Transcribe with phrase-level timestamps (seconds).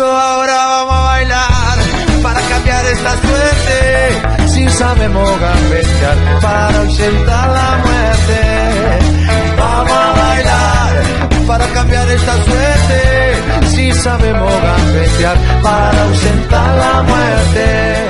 [0.00, 1.78] Eso ahora vamos a bailar
[2.22, 4.48] para cambiar esta suerte.
[4.48, 8.40] Si sabemos gambetear para ausentar la muerte.
[9.58, 11.02] Vamos a bailar
[11.46, 13.68] para cambiar esta suerte.
[13.68, 18.06] Si sabemos gambetear para ausentar la muerte.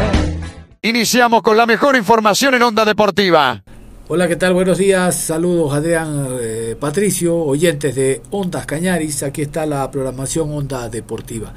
[0.82, 3.62] Iniciamos con la mejor información en Onda Deportiva.
[4.06, 4.54] Hola, ¿qué tal?
[4.54, 5.16] Buenos días.
[5.16, 9.24] Saludos, Adrián eh, Patricio, oyentes de Ondas Cañaris.
[9.24, 11.52] Aquí está la programación Onda Deportiva.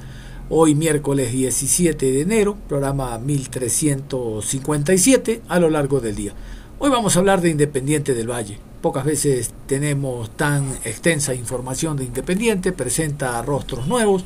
[0.56, 6.34] Hoy miércoles 17 de enero, programa 1357 a lo largo del día.
[6.78, 8.59] Hoy vamos a hablar de Independiente del Valle.
[8.80, 14.26] Pocas veces tenemos tan extensa información de Independiente, presenta rostros nuevos.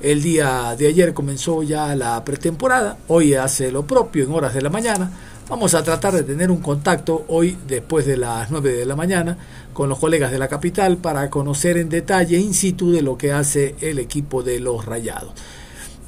[0.00, 4.62] El día de ayer comenzó ya la pretemporada, hoy hace lo propio en horas de
[4.62, 5.10] la mañana
[5.48, 9.38] Vamos a tratar de tener un contacto hoy, después de las 9 de la mañana,
[9.72, 13.30] con los colegas de la capital para conocer en detalle in situ de lo que
[13.30, 15.34] hace el equipo de los Rayados.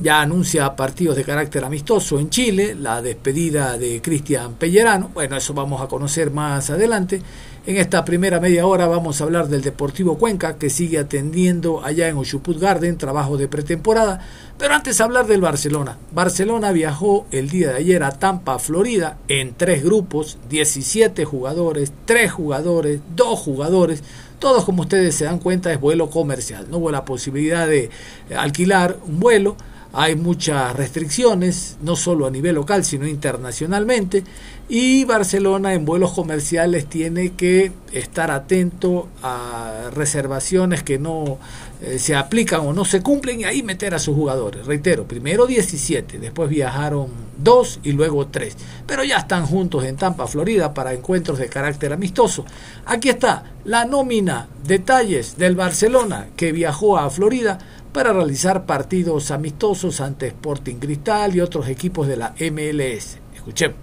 [0.00, 5.54] Ya anuncia partidos de carácter amistoso en Chile, la despedida de Cristian Pellerano, bueno, eso
[5.54, 7.20] vamos a conocer más adelante.
[7.66, 12.06] En esta primera media hora vamos a hablar del Deportivo Cuenca, que sigue atendiendo allá
[12.06, 14.24] en Oshuput Garden, trabajo de pretemporada.
[14.56, 15.98] Pero antes hablar del Barcelona.
[16.12, 22.30] Barcelona viajó el día de ayer a Tampa, Florida, en tres grupos, 17 jugadores, 3
[22.30, 24.04] jugadores, 2 jugadores.
[24.38, 26.68] Todos, como ustedes se dan cuenta, es vuelo comercial.
[26.70, 27.90] No hubo la posibilidad de
[28.34, 29.56] alquilar un vuelo
[30.00, 34.22] hay muchas restricciones, no solo a nivel local, sino internacionalmente,
[34.68, 41.38] y Barcelona en vuelos comerciales tiene que estar atento a reservaciones que no
[41.80, 44.66] eh, se aplican o no se cumplen y ahí meter a sus jugadores.
[44.66, 50.28] Reitero, primero 17, después viajaron dos y luego tres, pero ya están juntos en Tampa,
[50.28, 52.44] Florida, para encuentros de carácter amistoso.
[52.86, 57.58] Aquí está la nómina, detalles del Barcelona que viajó a Florida
[57.98, 63.18] para realizar partidos amistosos ante Sporting Cristal y otros equipos de la MLS.
[63.34, 63.76] Escuchemos.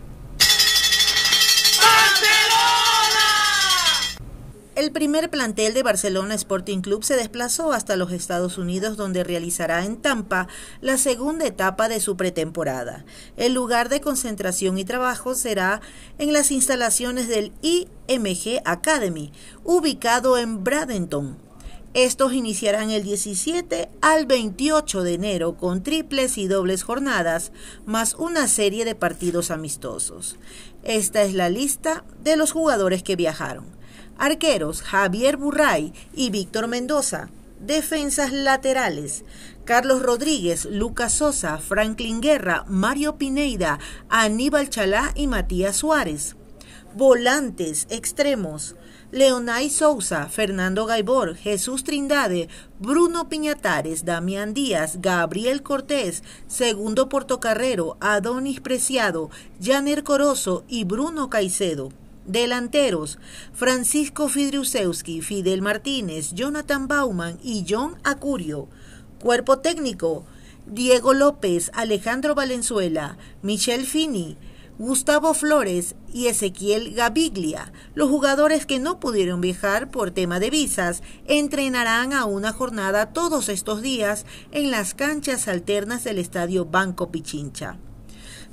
[4.76, 9.84] El primer plantel de Barcelona Sporting Club se desplazó hasta los Estados Unidos donde realizará
[9.84, 10.47] en Tampa
[10.80, 13.03] la segunda etapa de su pretemporada.
[13.36, 15.82] El lugar de concentración y trabajo será
[16.20, 19.34] en las instalaciones del IMG Academy,
[19.66, 21.44] ubicado en Bradenton,
[21.95, 27.53] estos iniciarán el 17 al 28 de enero con triples y dobles jornadas,
[27.85, 30.35] más una serie de partidos amistosos.
[30.84, 33.66] Esta es la lista de los jugadores que viajaron.
[34.17, 37.29] Arqueros Javier Burray y Víctor Mendoza.
[37.61, 39.23] Defensas laterales.
[39.63, 43.79] Carlos Rodríguez, Lucas Sosa, Franklin Guerra, Mario Pineida,
[44.09, 46.35] Aníbal Chalá y Matías Suárez.
[46.94, 48.75] Volantes extremos.
[49.16, 52.50] Leonay Sousa, Fernando Gaibor, Jesús Trindade,
[52.81, 59.30] Bruno Piñatares, Damián Díaz, Gabriel Cortés, Segundo Portocarrero, Adonis Preciado,
[59.64, 61.94] Janer Corozo y Bruno Caicedo.
[62.26, 63.18] Delanteros:
[63.53, 68.68] Francisco Fidriusewski, Fidel Martínez, Jonathan Bauman y John Acurio.
[69.22, 70.26] Cuerpo técnico:
[70.66, 74.36] Diego López, Alejandro Valenzuela, Michel Fini,
[74.78, 81.02] Gustavo Flores y Ezequiel Gaviglia, los jugadores que no pudieron viajar por tema de visas,
[81.28, 87.78] entrenarán a una jornada todos estos días en las canchas alternas del estadio Banco Pichincha.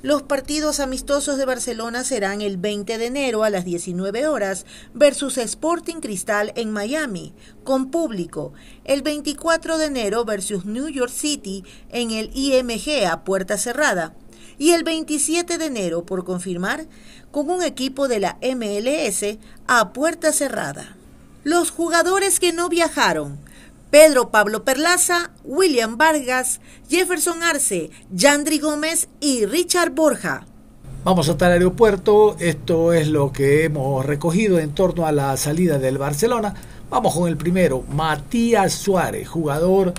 [0.01, 5.37] Los partidos amistosos de Barcelona serán el 20 de enero a las 19 horas versus
[5.37, 7.33] Sporting Cristal en Miami,
[7.65, 8.53] con público.
[8.85, 14.15] El 24 de enero versus New York City en el IMG a puerta cerrada
[14.57, 16.85] y el 27 de enero, por confirmar,
[17.31, 20.95] con un equipo de la MLS a puerta cerrada.
[21.43, 23.39] Los jugadores que no viajaron,
[23.89, 30.45] Pedro Pablo Perlaza, William Vargas, Jefferson Arce, Yandri Gómez y Richard Borja.
[31.03, 35.77] Vamos hasta el aeropuerto, esto es lo que hemos recogido en torno a la salida
[35.77, 36.53] del Barcelona.
[36.89, 39.93] Vamos con el primero, Matías Suárez, jugador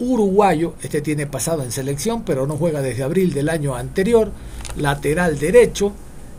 [0.00, 0.74] uruguayo.
[0.82, 4.32] Este tiene pasado en selección, pero no juega desde abril del año anterior.
[4.76, 5.92] Lateral derecho.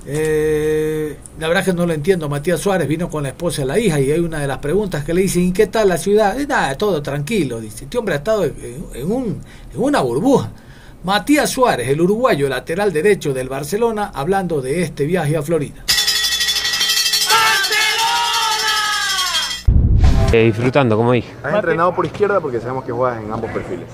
[0.05, 2.27] Eh, la verdad que no lo entiendo.
[2.27, 5.05] Matías Suárez vino con la esposa y la hija y hay una de las preguntas
[5.05, 6.37] que le dicen, ¿y qué tal la ciudad?
[6.39, 7.61] Y nada, todo tranquilo.
[7.61, 9.41] Dice, este hombre ha estado en, un,
[9.73, 10.51] en una burbuja.
[11.03, 15.83] Matías Suárez, el uruguayo lateral derecho del Barcelona, hablando de este viaje a Florida.
[20.33, 21.33] Eh, disfrutando, como dije.
[21.43, 22.39] ¿Has entrenado por izquierda?
[22.39, 23.87] Porque sabemos que juegas en ambos perfiles.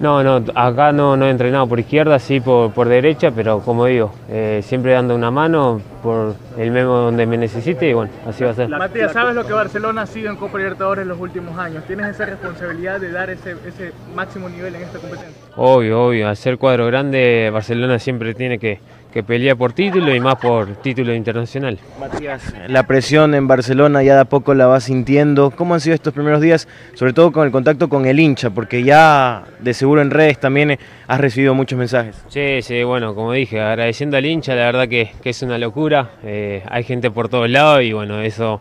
[0.00, 3.84] No, no, acá no, no he entrenado por izquierda, sí por, por derecha, pero como
[3.84, 8.44] digo, eh, siempre dando una mano por el memo donde me necesite y bueno, así
[8.44, 8.68] va a ser.
[8.70, 11.84] Matías, ¿sabes lo que Barcelona ha sido en Copa Libertadores en los últimos años?
[11.84, 15.36] ¿Tienes esa responsabilidad de dar ese, ese máximo nivel en esta competencia?
[15.56, 18.80] Obvio, obvio, hacer cuadro grande, Barcelona siempre tiene que,
[19.14, 21.78] que pelea por título y más por título internacional.
[22.00, 25.52] Matías, la presión en Barcelona ya de a poco la vas sintiendo.
[25.52, 28.50] ¿Cómo han sido estos primeros días, sobre todo con el contacto con el hincha?
[28.50, 30.76] Porque ya de seguro en redes también
[31.06, 32.24] has recibido muchos mensajes.
[32.26, 36.10] Sí, sí, bueno, como dije, agradeciendo al hincha, la verdad que, que es una locura.
[36.24, 38.60] Eh, hay gente por todos lados y bueno, eso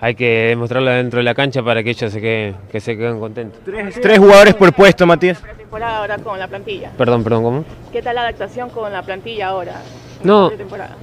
[0.00, 3.18] hay que demostrarlo dentro de la cancha para que ellos se queden, que se queden
[3.18, 3.58] contentos.
[3.64, 5.42] Tres, tres jugadores por puesto, Matías.
[5.72, 6.90] Ahora con la plantilla.
[6.96, 7.64] Perdón, perdón, ¿cómo?
[7.92, 9.74] ¿Qué tal la adaptación con la plantilla ahora?
[10.22, 10.50] No,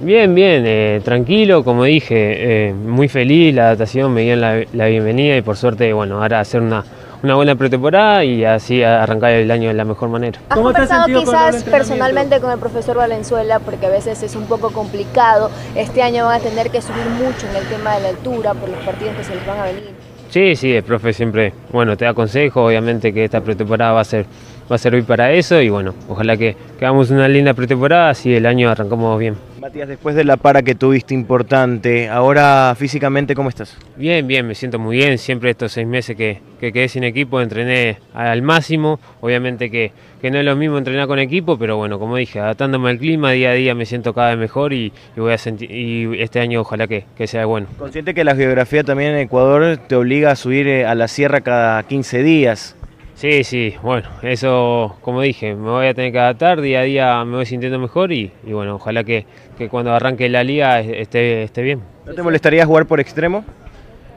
[0.00, 4.86] bien, bien, eh, tranquilo, como dije, eh, muy feliz, la adaptación, me dieron la, la,
[4.86, 6.82] bienvenida y por suerte, bueno, ahora hacer una,
[7.22, 10.40] una buena pretemporada y así arrancar el año de la mejor manera.
[10.48, 13.60] ¿Has conversado quizás personalmente con el profesor Valenzuela?
[13.60, 17.46] Porque a veces es un poco complicado, este año van a tener que subir mucho
[17.48, 19.90] en el tema de la altura por los partidos que se les van a venir.
[20.30, 24.04] Sí, sí, el profe siempre, bueno, te da consejo, obviamente que esta pretemporada va a
[24.04, 24.24] ser
[24.70, 28.34] va a servir para eso y bueno, ojalá que, que hagamos una linda pretemporada, así
[28.34, 29.36] el año arrancamos bien.
[29.62, 33.78] Matías, después de la para que tuviste importante, ahora físicamente, ¿cómo estás?
[33.96, 35.18] Bien, bien, me siento muy bien.
[35.18, 38.98] Siempre estos seis meses que, que quedé sin equipo entrené al máximo.
[39.20, 42.90] Obviamente que, que, no es lo mismo entrenar con equipo, pero bueno, como dije, adaptándome
[42.90, 45.70] al clima, día a día me siento cada vez mejor y, y voy a sentir,
[45.70, 47.68] y este año ojalá que, que, sea bueno.
[47.78, 51.40] Consciente que la geografía también en Ecuador te obliga a subir eh, a la sierra
[51.40, 52.74] cada 15 días.
[53.14, 57.24] Sí, sí, bueno, eso como dije, me voy a tener que adaptar, día a día
[57.24, 59.26] me voy sintiendo mejor y, y bueno, ojalá que,
[59.56, 61.82] que, cuando arranque la liga esté, esté bien.
[62.04, 63.44] ¿No te molestaría jugar por extremo?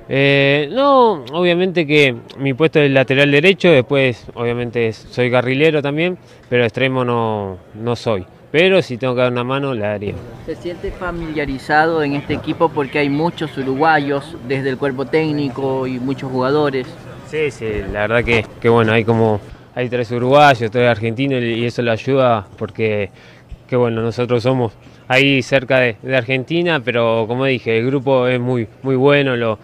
[0.08, 6.18] Eh, no, obviamente que mi puesto es lateral derecho, después obviamente soy carrilero también,
[6.50, 8.26] pero extremo no, no soy.
[8.52, 10.14] Pero si tengo que dar una mano, la daría.
[10.46, 16.00] ¿Se siente familiarizado en este equipo porque hay muchos uruguayos desde el cuerpo técnico y
[16.00, 16.88] muchos jugadores?
[17.28, 19.40] Sí, sí, la verdad que, que bueno, hay como
[19.74, 23.10] hay tres uruguayos, tres argentinos y eso le ayuda porque
[23.68, 24.74] que bueno, nosotros somos
[25.08, 29.58] ahí cerca de, de, Argentina, pero como dije, el grupo es muy, muy bueno, lo,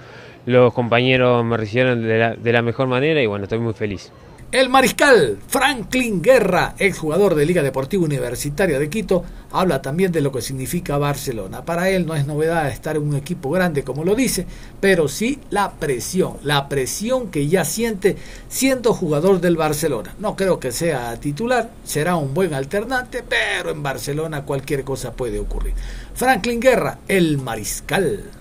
[0.46, 4.12] los compañeros me recibieron de la, de la mejor manera y bueno, estoy muy feliz.
[4.51, 10.33] El mariscal Franklin Guerra, exjugador de Liga Deportiva Universitaria de Quito, habla también de lo
[10.33, 11.63] que significa Barcelona.
[11.63, 14.45] Para él no es novedad estar en un equipo grande, como lo dice,
[14.81, 18.18] pero sí la presión, la presión que ya siente
[18.50, 20.15] siendo jugador del Barcelona.
[20.19, 25.39] No creo que sea titular, será un buen alternante, pero en Barcelona cualquier cosa puede
[25.39, 25.75] ocurrir.
[26.13, 28.41] Franklin Guerra, el mariscal.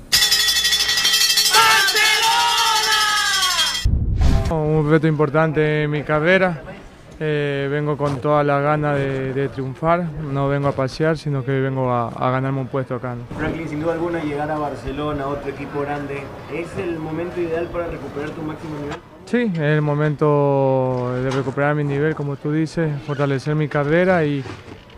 [4.51, 6.61] Un reto importante en mi carrera.
[7.23, 10.05] Eh, vengo con toda la gana de, de, triunfar.
[10.33, 13.15] No vengo a pasear, sino que vengo a, a ganarme un puesto acá.
[13.15, 13.25] ¿no?
[13.37, 16.23] Franklin, sin duda alguna, llegar a Barcelona, otro equipo grande,
[16.53, 18.97] ¿es el momento ideal para recuperar tu máximo nivel?
[19.27, 24.43] Sí, es el momento de recuperar mi nivel, como tú dices, fortalecer mi carrera y,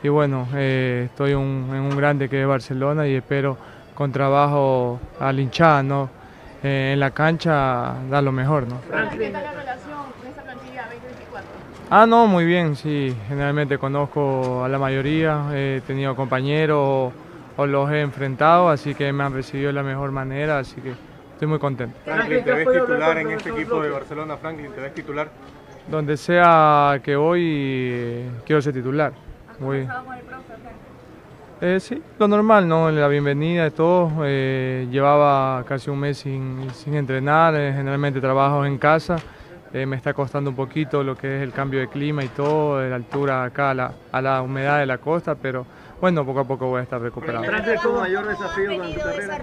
[0.02, 3.58] y bueno, eh, estoy un, en un grande que es Barcelona y espero
[3.94, 6.21] con trabajo al hinchada, ¿no?
[6.62, 8.80] Eh, en la cancha da lo mejor, ¿no?
[8.82, 8.88] ¿Qué
[9.30, 11.50] tal la relación con esta plantilla 2024?
[11.90, 13.14] Ah, no, muy bien, sí.
[13.28, 17.12] Generalmente conozco a la mayoría, he tenido compañeros o,
[17.56, 20.92] o los he enfrentado, así que me han recibido de la mejor manera, así que
[21.32, 21.96] estoy muy contento.
[22.04, 24.72] Franklin, ¿te ves titular en este equipo de Barcelona, Franklin?
[24.72, 25.28] ¿Te ves titular?
[25.90, 29.12] Donde sea que voy, eh, quiero ser titular.
[29.58, 29.86] Voy.
[31.64, 32.90] Eh, sí, lo normal, ¿no?
[32.90, 34.10] La bienvenida de todos.
[34.24, 39.16] Eh, llevaba casi un mes sin, sin entrenar, eh, generalmente trabajo en casa.
[39.72, 42.90] me está costando un poquito lo que es el cambio de clima y todo, de
[42.90, 45.64] la altura acá a la, a la humedad de la costa, pero
[46.00, 47.46] bueno, poco a poco voy a estar recuperando.
[47.46, 49.38] ¿Cuál es tu mayor desafío con tu carrera?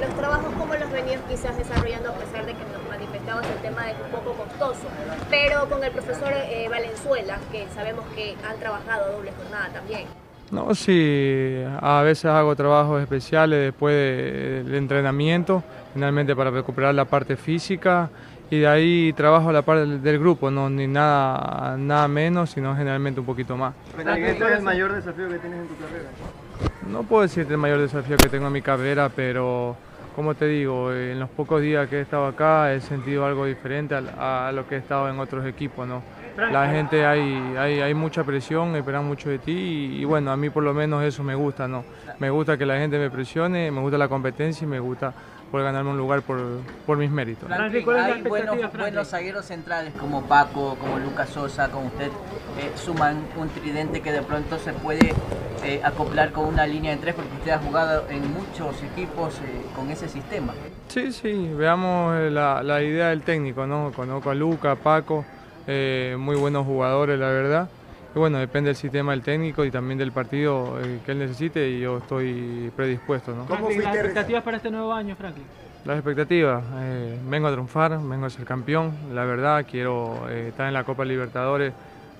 [0.00, 3.84] Los trabajos, ¿cómo los venías quizás desarrollando a pesar de que nos manifestabas el tema
[3.84, 4.86] de que un poco costoso?
[5.28, 6.32] Pero con el profesor
[6.70, 10.06] Valenzuela, que sabemos que han trabajado doble jornada también.
[10.50, 15.62] No, sí, a veces hago trabajos especiales después de- del entrenamiento,
[15.92, 18.08] finalmente para recuperar la parte física
[18.48, 23.18] y de ahí trabajo la parte del, grupo, no ni nada, nada menos, sino generalmente
[23.18, 23.74] un poquito más.
[23.98, 26.08] ¿Este es el mayor desafío que tienes en tu carrera?
[26.88, 29.76] No puedo decirte el mayor desafío que tengo en mi carrera, pero
[30.14, 33.96] como te digo, en los pocos días que he estado acá he sentido algo diferente
[33.96, 35.88] al- a, lo que he estado en otros equipos.
[35.88, 36.02] ¿no?
[36.36, 40.36] La gente, hay, hay, hay mucha presión, esperan mucho de ti y, y bueno, a
[40.36, 41.66] mí por lo menos eso me gusta.
[41.66, 41.84] ¿no?
[42.18, 45.12] Me gusta que la gente me presione, me gusta la competencia y me gusta
[45.50, 46.38] poder ganarme un lugar por,
[46.84, 47.48] por mis méritos.
[47.48, 52.08] Franklin, hay buenos, buenos zagueros centrales como Paco, como Lucas Sosa, como usted,
[52.60, 55.14] eh, suman un tridente que de pronto se puede
[55.64, 59.62] eh, acoplar con una línea de tres porque usted ha jugado en muchos equipos eh,
[59.74, 60.52] con ese sistema.
[60.88, 63.92] Sí, sí, veamos la, la idea del técnico, ¿no?
[63.94, 65.24] Conozco a Luca, a Paco,
[65.66, 67.68] eh, muy buenos jugadores, la verdad.
[68.16, 71.68] Y bueno, depende del sistema del técnico y también del partido eh, que él necesite
[71.68, 73.44] y yo estoy predispuesto, ¿no?
[73.44, 75.44] Franklin, las expectativas para este nuevo año, Franklin?
[75.84, 80.66] Las expectativas, eh, vengo a triunfar, vengo a ser campeón, la verdad, quiero eh, estar
[80.66, 81.74] en la Copa Libertadores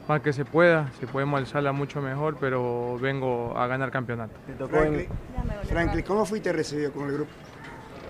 [0.07, 4.35] más que se pueda, si podemos alzarla mucho mejor, pero vengo a ganar campeonato.
[4.69, 5.09] Franklin,
[5.65, 7.31] Franklin, ¿cómo fuiste recibido con el grupo?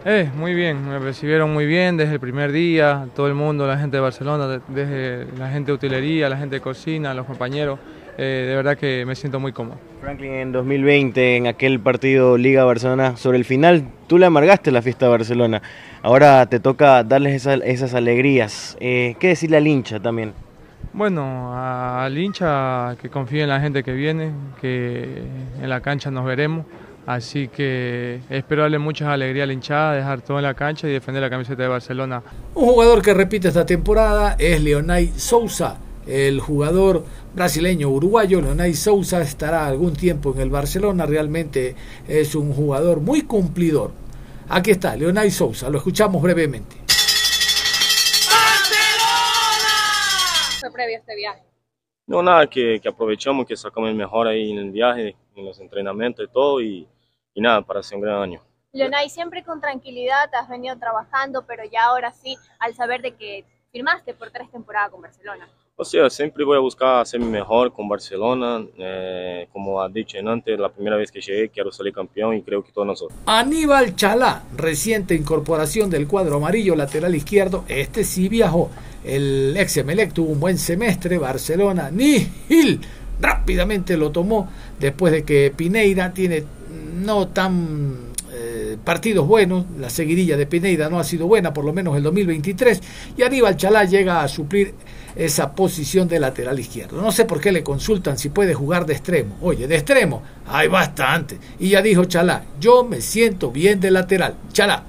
[0.08, 3.76] Eh, muy bien, me recibieron muy bien desde el primer día, todo el mundo, la
[3.76, 7.80] gente de Barcelona, de- desde la gente de utilería, la gente de cocina, los compañeros,
[8.16, 9.78] eh, de verdad que me siento muy cómodo.
[10.00, 14.80] Franklin, en 2020, en aquel partido Liga Barcelona, sobre el final, tú le amargaste la
[14.80, 15.60] fiesta a Barcelona.
[16.02, 18.76] Ahora te toca darles esa- esas alegrías.
[18.78, 20.34] Eh, ¿Qué decirle al hincha también?
[20.92, 25.24] Bueno, al hincha que confíe en la gente que viene, que
[25.60, 26.64] en la cancha nos veremos.
[27.06, 30.90] Así que espero darle muchas alegrías a la hinchada, dejar todo en la cancha y
[30.90, 32.20] defender la camiseta de Barcelona.
[32.56, 38.40] Un jugador que repite esta temporada es Leonay Sousa, el jugador brasileño uruguayo.
[38.40, 41.76] Leonay Sousa estará algún tiempo en el Barcelona, realmente
[42.08, 43.92] es un jugador muy cumplidor.
[44.48, 46.74] Aquí está, Leonay Sousa, lo escuchamos brevemente.
[50.58, 51.42] Fue previo a este viaje.
[52.08, 55.60] No, nada, que, que aprovechamos, que sacamos el mejor ahí en el viaje, en los
[55.60, 56.88] entrenamientos y todo, y,
[57.36, 58.40] y nada, para hacer un gran año.
[58.72, 63.44] Leonay, siempre con tranquilidad has venido trabajando, pero ya ahora sí, al saber de que
[63.70, 65.46] firmaste por tres temporadas con Barcelona.
[65.76, 68.64] O sea, siempre voy a buscar hacer mi mejor con Barcelona.
[68.78, 72.42] eh, como ha dicho en antes, la primera vez que llegué quiero salir campeón y
[72.42, 73.18] creo que todos nosotros.
[73.26, 78.70] Aníbal Chalá, reciente incorporación del cuadro amarillo lateral izquierdo, este sí viajó.
[79.04, 82.80] El ex Emelec tuvo un buen semestre, Barcelona, Nihil
[83.20, 86.44] rápidamente lo tomó después de que Pineira tiene
[87.04, 91.72] no tan eh, partidos buenos, la seguidilla de Pineira no ha sido buena, por lo
[91.72, 92.80] menos el 2023,
[93.16, 94.74] y Aníbal Chalá llega a suplir
[95.14, 97.00] esa posición de lateral izquierdo.
[97.00, 99.36] No sé por qué le consultan si puede jugar de extremo.
[99.40, 101.38] Oye, de extremo, hay bastante.
[101.58, 104.34] Y ya dijo Chalá, yo me siento bien de lateral.
[104.52, 104.82] Chalá.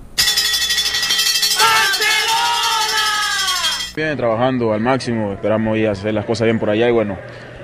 [3.95, 7.17] Viene trabajando al máximo, esperamos ir a hacer las cosas bien por allá y bueno,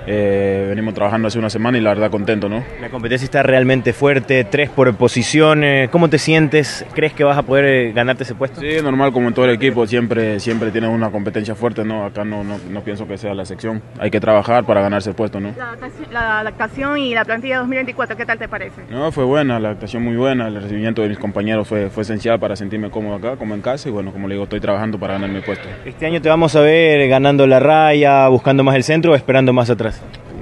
[0.06, 2.62] eh, venimos trabajando hace una semana y la verdad contento, ¿no?
[2.80, 5.88] La competencia está realmente fuerte, tres por posiciones.
[5.90, 6.84] ¿Cómo te sientes?
[6.94, 8.60] ¿Crees que vas a poder eh, ganarte ese puesto?
[8.60, 12.04] Sí, normal como en todo el equipo, siempre, siempre tiene una competencia fuerte, ¿no?
[12.04, 15.16] Acá no, no, no pienso que sea la sección, hay que trabajar para ganarse el
[15.16, 15.52] puesto, ¿no?
[15.56, 18.82] La, adaptación- la adaptación y la plantilla 2024, ¿qué tal te parece?
[18.90, 22.38] No, fue buena, la actuación muy buena, el recibimiento de mis compañeros fue, fue esencial
[22.38, 25.14] para sentirme cómodo acá, como en casa y bueno, como le digo, estoy trabajando para
[25.14, 25.68] ganarme el puesto.
[25.84, 29.52] Este año te vamos a ver ganando la raya, buscando más el centro o esperando
[29.52, 29.93] más atrás.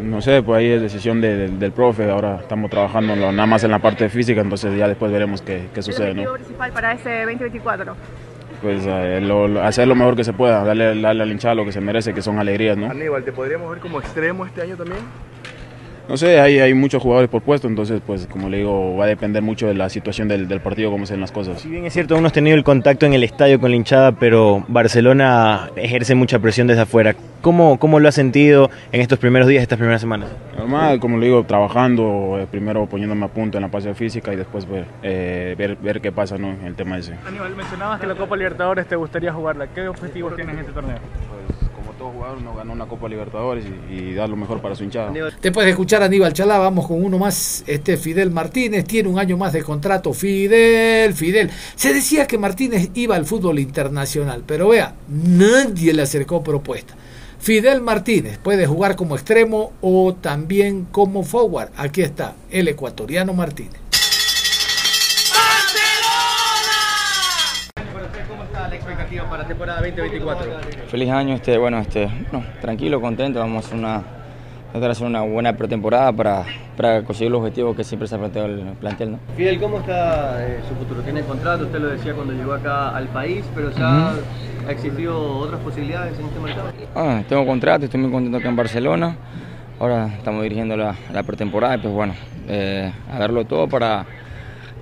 [0.02, 3.62] No sé, pues ahí es decisión de- del- del profe, ahora estamos trabajando nada más
[3.64, 6.22] en la parte física, entonces ya después veremos qué, qué El sucede, ¿no?
[6.22, 7.94] objetivo principal para ese 2024.
[8.62, 11.64] Pues eh, lo- lo- hacer lo mejor que se pueda, darle, darle al hinchada lo
[11.64, 12.90] que se merece, que son alegrías, ¿no?
[12.90, 15.00] Aníbal, ¿te podríamos ver como extremo este año también?
[16.08, 19.08] No sé, hay, hay muchos jugadores por puesto, entonces pues como le digo, va a
[19.08, 21.60] depender mucho de la situación del, del partido, cómo sean las cosas.
[21.60, 23.76] Si bien es cierto, aún no has tenido el contacto en el estadio con la
[23.76, 27.14] hinchada, pero Barcelona ejerce mucha presión desde afuera.
[27.40, 30.30] ¿Cómo, cómo lo has sentido en estos primeros días, estas primeras semanas?
[30.56, 34.36] Normal, como le digo, trabajando, eh, primero poniéndome a punto en la parte física y
[34.36, 36.50] después ver, eh, ver, ver qué pasa ¿no?
[36.50, 37.14] en el tema ese.
[37.26, 39.66] Aníbal, mencionabas que la Copa Libertadores te gustaría jugarla.
[39.68, 40.98] ¿Qué objetivos tienes en este torneo?
[42.02, 45.12] Todo jugador, uno ganó una Copa Libertadores y, y dar lo mejor para su hinchada.
[45.40, 49.20] Después de escuchar a Aníbal Chalá, vamos con uno más, este Fidel Martínez, tiene un
[49.20, 50.12] año más de contrato.
[50.12, 51.48] Fidel, Fidel.
[51.76, 56.96] Se decía que Martínez iba al fútbol internacional, pero vea, nadie le acercó propuesta.
[57.38, 61.70] Fidel Martínez puede jugar como extremo o también como forward.
[61.76, 63.81] Aquí está, el ecuatoriano Martínez.
[69.20, 70.88] Está la expectativa para temporada 2024?
[70.88, 74.02] Feliz año, este, bueno, este, no, tranquilo, contento, vamos a hacer una,
[74.72, 76.44] tratar de hacer una buena pretemporada para,
[76.76, 79.12] para conseguir los objetivos que siempre se ha planteado el plantel.
[79.12, 79.18] ¿no?
[79.36, 81.02] Fidel, ¿cómo está eh, su futuro?
[81.02, 81.64] ¿Tiene contrato?
[81.64, 84.14] Usted lo decía cuando llegó acá al país, pero ya
[84.66, 86.68] ha existido otras posibilidades en este mercado.
[86.94, 89.16] Ah, tengo contrato, estoy muy contento acá en Barcelona.
[89.80, 92.14] Ahora estamos dirigiendo la, la pretemporada y pues bueno,
[92.48, 94.06] eh, a darlo todo para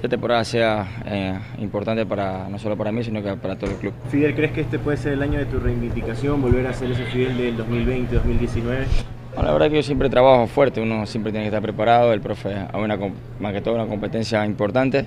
[0.01, 3.77] esta temporada sea eh, importante para no solo para mí, sino que para todo el
[3.77, 3.93] club.
[4.09, 7.05] Fidel, ¿crees que este puede ser el año de tu reivindicación, volver a ser ese
[7.05, 8.63] Fidel del 2020-2019?
[8.63, 12.23] Bueno, la verdad que yo siempre trabajo fuerte, uno siempre tiene que estar preparado, el
[12.23, 12.99] profe a una,
[13.41, 15.05] más que todo una competencia importante,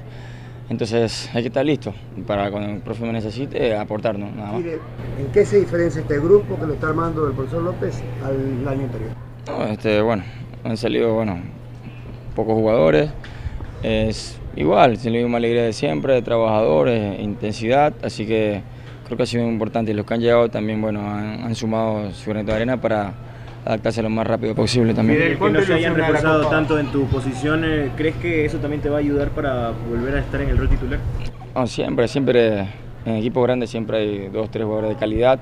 [0.70, 1.92] entonces hay que estar listo
[2.28, 4.62] para cuando el profe me necesite aportarnos, nada más.
[4.64, 8.84] ¿en qué se diferencia este grupo que lo está armando el profesor López al año
[8.84, 9.10] anterior?
[9.48, 10.24] No, este, bueno,
[10.64, 11.40] han salido bueno,
[12.36, 13.10] pocos jugadores,
[13.82, 18.62] es igual, tiene la misma alegría de siempre, de trabajadores, intensidad, así que
[19.05, 21.55] creo que ha sido muy importante y los que han llegado también bueno, han, han
[21.55, 23.13] sumado su granito de arena para
[23.65, 25.19] adaptarse lo más rápido posible también.
[25.19, 27.63] Fidel, que no se hayan reforzado tanto en tu posición,
[27.95, 30.69] ¿crees que eso también te va a ayudar para volver a estar en el rol
[30.69, 31.00] titular?
[31.55, 32.67] No, siempre, siempre
[33.05, 35.39] en equipos grandes siempre hay dos, tres jugadores de calidad,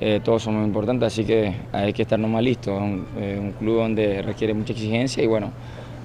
[0.00, 2.74] eh, todos son muy importantes, así que hay que estar nomás listos.
[2.74, 5.50] Es un, eh, un club donde requiere mucha exigencia y bueno,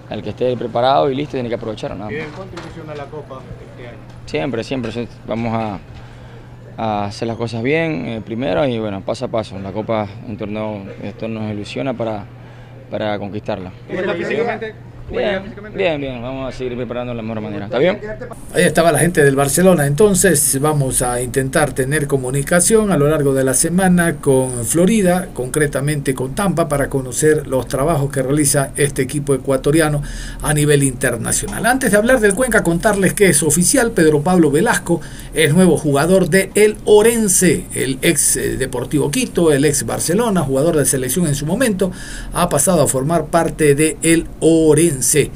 [0.10, 1.96] al que esté preparado y listo tiene que aprovechar.
[2.08, 3.42] Fidel, ¿cuánto ilusiona la Copa
[3.76, 3.98] este año?
[4.26, 5.80] Siempre, siempre vamos a,
[6.78, 9.58] a hacer las cosas bien eh, primero y bueno, paso a paso.
[9.60, 12.26] La Copa un torneo, esto nos ilusiona para,
[12.90, 13.72] para conquistarla.
[13.88, 14.72] ¿Cómo está físicamente?
[14.72, 17.66] ¿Cómo Bien, bien, vamos a seguir preparando de la mejor manera.
[17.66, 18.00] ¿Está bien?
[18.54, 19.86] Ahí estaba la gente del Barcelona.
[19.86, 26.16] Entonces vamos a intentar tener comunicación a lo largo de la semana con Florida, concretamente
[26.16, 30.02] con Tampa, para conocer los trabajos que realiza este equipo ecuatoriano
[30.42, 31.66] a nivel internacional.
[31.68, 33.92] Antes de hablar del Cuenca, contarles que es oficial.
[33.92, 35.02] Pedro Pablo Velasco
[35.34, 40.78] es nuevo jugador de El Orense, el ex eh, Deportivo Quito, el ex Barcelona, jugador
[40.78, 41.92] de selección en su momento,
[42.34, 44.95] ha pasado a formar parte de El Orense.
[44.96, 45.32] Platense.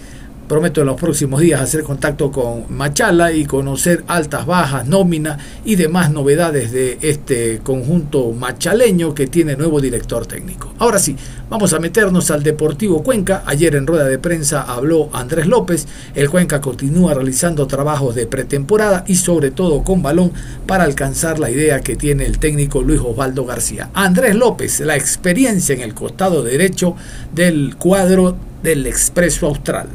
[0.50, 5.75] Prometo en los próximos días hacer contacto con Machala y conocer altas, bajas, nómina y
[5.75, 10.74] demás novedades de este conjunto machaleño que tiene nuevo director técnico.
[10.79, 11.15] Ahora sí,
[11.51, 13.44] vamos a meternos al Deportivo Cuenca.
[13.46, 15.88] Ayer en rueda de prensa habló Andrés López.
[16.16, 20.31] El Cuenca continúa realizando trabajos de pretemporada y sobre todo con balón
[20.66, 23.92] para alcanzar la idea que tiene el técnico Luis Osvaldo García.
[23.94, 26.96] Andrés López, la experiencia en el costado derecho
[27.35, 29.90] del cuadro del Expreso Austral.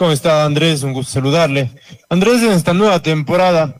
[0.00, 0.82] ¿Cómo está Andrés?
[0.82, 1.70] Un gusto saludarle.
[2.08, 3.76] Andrés, en esta nueva temporada,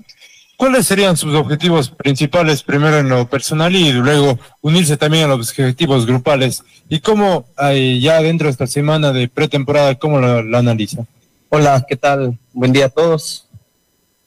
[0.58, 5.48] ¿cuáles serían sus objetivos principales, primero en lo personal y luego unirse también a los
[5.48, 6.62] objetivos grupales?
[6.90, 11.06] ¿Y cómo eh, ya dentro de esta semana de pretemporada, cómo lo analiza?
[11.48, 12.38] Hola, ¿qué tal?
[12.52, 13.46] Buen día a todos.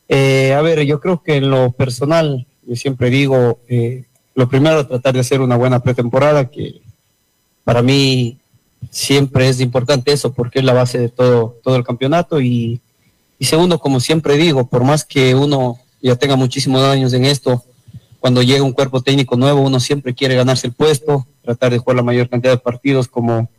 [0.10, 4.88] Eh, a ver, yo creo que en lo personal, yo siempre digo, eh, lo primero,
[4.88, 6.82] tratar de hacer una buena pretemporada, que
[7.63, 8.39] para mí
[8.89, 12.41] siempre es importante eso, porque es la base de todo, todo el campeonato.
[12.41, 12.82] Y,
[13.39, 17.63] y segundo, como siempre digo, por más que uno ya tenga muchísimos años en esto,
[18.19, 21.98] cuando llega un cuerpo técnico nuevo, uno siempre quiere ganarse el puesto, tratar de jugar
[21.98, 23.50] la mayor cantidad de partidos como,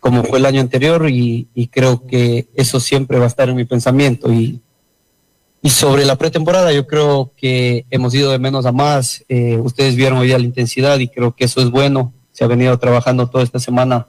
[0.00, 3.56] como fue el año anterior y, y creo que eso siempre va a estar en
[3.56, 4.32] mi pensamiento.
[4.32, 4.60] Y,
[5.62, 9.24] y sobre la pretemporada, yo creo que hemos ido de menos a más.
[9.28, 12.14] Eh, ustedes vieron hoy día la intensidad y creo que eso es bueno.
[12.32, 14.06] Se ha venido trabajando toda esta semana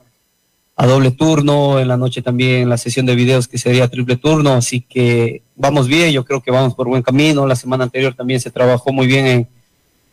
[0.74, 4.52] a doble turno, en la noche también la sesión de videos que sería triple turno,
[4.54, 7.46] así que vamos bien, yo creo que vamos por buen camino.
[7.46, 9.48] La semana anterior también se trabajó muy bien en,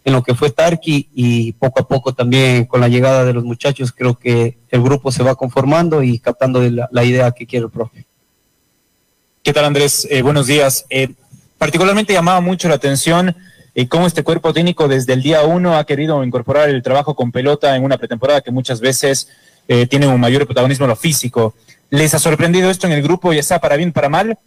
[0.03, 3.43] en lo que fue Tarki y poco a poco también con la llegada de los
[3.43, 7.65] muchachos creo que el grupo se va conformando y captando la, la idea que quiere
[7.65, 8.05] el profe.
[9.41, 10.05] ¿Qué tal Andrés?
[10.11, 10.85] Eh, buenos días.
[10.89, 11.09] Eh,
[11.57, 13.35] particularmente llamaba mucho la atención
[13.73, 17.31] eh, cómo este cuerpo técnico desde el día uno ha querido incorporar el trabajo con
[17.31, 19.29] pelota en una pretemporada que muchas veces
[19.69, 21.53] eh, tiene un mayor protagonismo en lo físico.
[21.91, 24.37] ¿Les ha sorprendido esto en el grupo, ya sea para bien, para mal?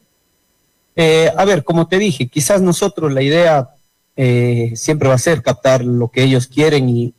[0.96, 3.70] Eh, a ver, como te dije, quizás nosotros la idea
[4.16, 7.14] eh, siempre va a ser captar lo que ellos quieren y,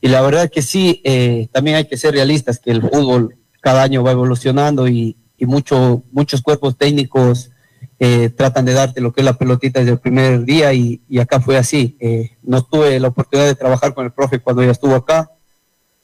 [0.00, 4.04] la verdad que sí, eh, también hay que ser realistas, que el fútbol cada año
[4.04, 7.50] va evolucionando y, mucho, muchos cuerpos técnicos
[7.98, 11.18] eh, tratan de darte lo que es la pelotita desde el primer día y, y
[11.18, 11.96] acá fue así.
[12.42, 15.30] No tuve la oportunidad de trabajar con el profe cuando ya estuvo acá.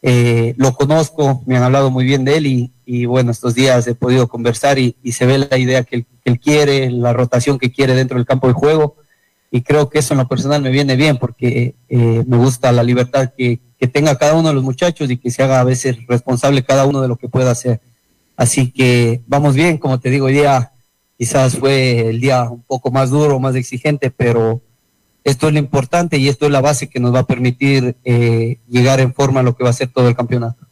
[0.07, 3.95] Eh, lo conozco, me han hablado muy bien de él y, bueno, estos días he
[3.95, 7.73] podido conversar y, se ve la idea que él, que él quiere, la rotación que
[7.73, 8.97] quiere dentro del campo de juego
[9.51, 12.83] y creo que eso en lo personal me viene bien porque eh, me gusta la
[12.83, 15.97] libertad que, que tenga cada uno de los muchachos y que se haga a veces
[16.07, 17.81] responsable cada uno de lo que pueda hacer.
[18.37, 20.73] Así que vamos bien, como te digo, hoy día
[21.17, 24.61] quizás fue el día un poco más duro, más exigente, pero
[25.25, 28.59] esto es lo importante y esto es la base que nos va a permitir eh,
[28.69, 30.67] llegar en forma a lo que va a ser todo el campeonato.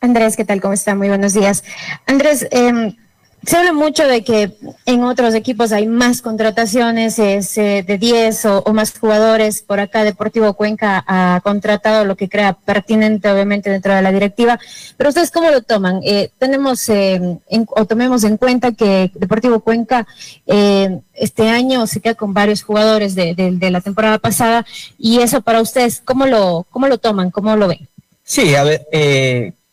[0.00, 0.60] Andrés, ¿qué tal?
[0.60, 0.94] ¿Cómo está?
[0.94, 1.64] Muy buenos días.
[2.06, 2.96] Andrés, eh,
[3.42, 4.52] se habla mucho de que
[4.84, 9.62] en otros equipos hay más contrataciones es, eh, de 10 o, más jugadores.
[9.62, 14.58] Por acá Deportivo Cuenca ha contratado lo que crea pertinente, obviamente, dentro de la directiva.
[14.96, 16.00] Pero ustedes, ¿cómo lo toman?
[16.04, 20.06] Eh, tenemos eh, en, o tomemos en cuenta que Deportivo Cuenca
[20.46, 24.66] eh, este año se queda con varios jugadores de, de, la temporada pasada.
[24.98, 27.30] Y eso para ustedes, ¿cómo lo, cómo lo toman?
[27.30, 27.88] ¿Cómo lo ven?
[28.22, 28.86] Sí, a ver,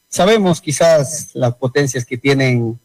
[0.08, 2.80] sabemos quizás las potencias que tienen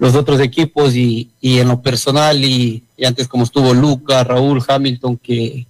[0.00, 4.64] los otros equipos y, y en lo personal y, y, antes como estuvo Luca, Raúl,
[4.66, 5.66] Hamilton, que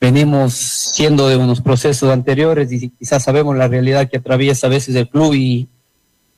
[0.00, 4.96] venimos siendo de unos procesos anteriores y quizás sabemos la realidad que atraviesa a veces
[4.96, 5.68] el club y,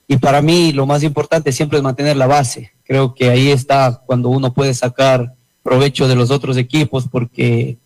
[0.07, 2.73] y para mí lo más importante siempre es mantener la base.
[2.85, 7.79] Creo que ahí está cuando uno puede sacar provecho de los otros equipos porque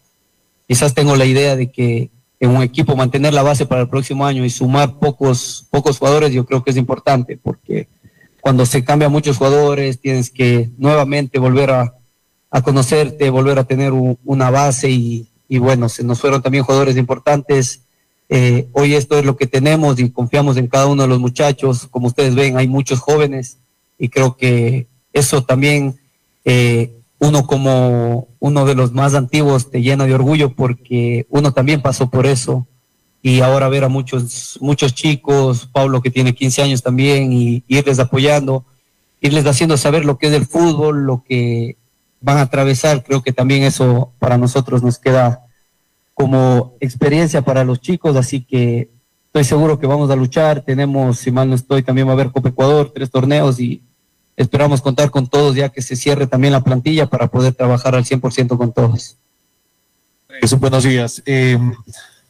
[0.66, 4.26] quizás tengo la idea de que en un equipo mantener la base para el próximo
[4.26, 7.86] año y sumar pocos, pocos jugadores yo creo que es importante porque
[8.42, 11.94] cuando se cambian muchos jugadores, tienes que nuevamente volver a,
[12.50, 16.64] a conocerte, volver a tener un, una base y, y, bueno, se nos fueron también
[16.64, 17.82] jugadores importantes.
[18.28, 21.86] Eh, hoy esto es lo que tenemos y confiamos en cada uno de los muchachos.
[21.88, 23.58] Como ustedes ven, hay muchos jóvenes
[23.96, 26.00] y creo que eso también,
[26.44, 31.80] eh, uno como uno de los más antiguos te llena de orgullo porque uno también
[31.80, 32.66] pasó por eso
[33.22, 38.00] y ahora ver a muchos, muchos chicos, Pablo que tiene 15 años también, y, irles
[38.00, 38.64] apoyando,
[39.20, 41.76] irles haciendo saber lo que es el fútbol, lo que
[42.20, 45.46] van a atravesar, creo que también eso para nosotros nos queda
[46.14, 48.90] como experiencia para los chicos, así que
[49.26, 52.32] estoy seguro que vamos a luchar, tenemos, si mal no estoy, también va a haber
[52.32, 53.82] Copa Ecuador, tres torneos y
[54.36, 58.04] esperamos contar con todos ya que se cierre también la plantilla para poder trabajar al
[58.04, 59.16] 100% con todos.
[60.40, 61.22] Eso, buenos días.
[61.24, 61.58] Eh,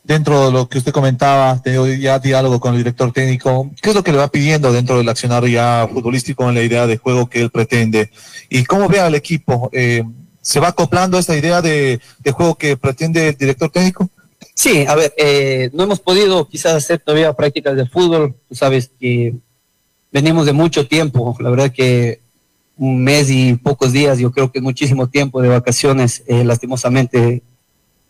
[0.04, 3.94] dentro de lo que usted comentaba, de ya diálogo con el director técnico, ¿qué es
[3.94, 7.28] lo que le va pidiendo dentro del accionario ya futbolístico en la idea de juego
[7.28, 8.10] que él pretende?
[8.48, 9.70] ¿Y cómo ve al equipo?
[9.72, 10.02] Eh,
[10.40, 12.00] ¿Se va acoplando a esta idea de,
[12.32, 14.08] juego que pretende el director técnico?
[14.54, 18.90] Sí, a ver, eh, no hemos podido quizás hacer todavía prácticas de fútbol, tú sabes
[18.98, 19.34] que
[20.10, 22.20] venimos de mucho tiempo, la verdad que
[22.76, 27.42] un mes y pocos días, yo creo que muchísimo tiempo de vacaciones, eh, lastimosamente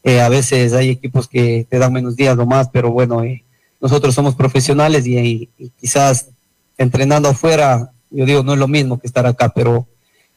[0.05, 3.45] eh, a veces hay equipos que te dan menos días o más, pero bueno, eh,
[3.81, 5.49] nosotros somos profesionales y,
[5.81, 6.29] quizás
[6.77, 9.87] entrenando afuera, yo digo, no es lo mismo que estar acá, pero,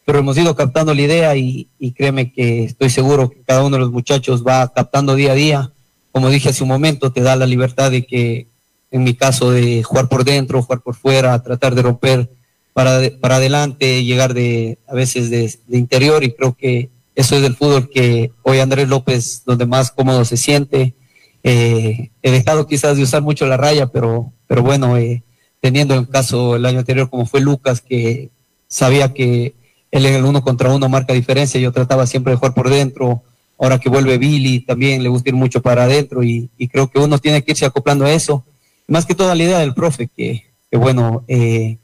[0.05, 3.77] pero hemos ido captando la idea y, y créeme que estoy seguro que cada uno
[3.77, 5.71] de los muchachos va captando día a día.
[6.11, 8.47] Como dije hace un momento, te da la libertad de que,
[8.91, 12.29] en mi caso, de jugar por dentro, jugar por fuera, tratar de romper
[12.73, 17.55] para, para adelante, llegar de a veces de interior y creo que eso es el
[17.55, 20.95] fútbol que hoy Andrés López donde más cómodo se siente.
[21.43, 25.23] Eh, he dejado quizás de usar mucho la raya, pero, pero bueno, eh,
[25.61, 28.29] teniendo el caso el año anterior como fue Lucas, que
[28.67, 29.55] sabía que
[29.91, 33.23] él en el uno contra uno marca diferencia, yo trataba siempre de jugar por dentro,
[33.57, 37.17] ahora que vuelve Billy también le gusta ir mucho para adentro y, creo que uno
[37.19, 38.43] tiene que irse acoplando a eso,
[38.87, 41.77] más que toda la idea del profe, que, que bueno, eh,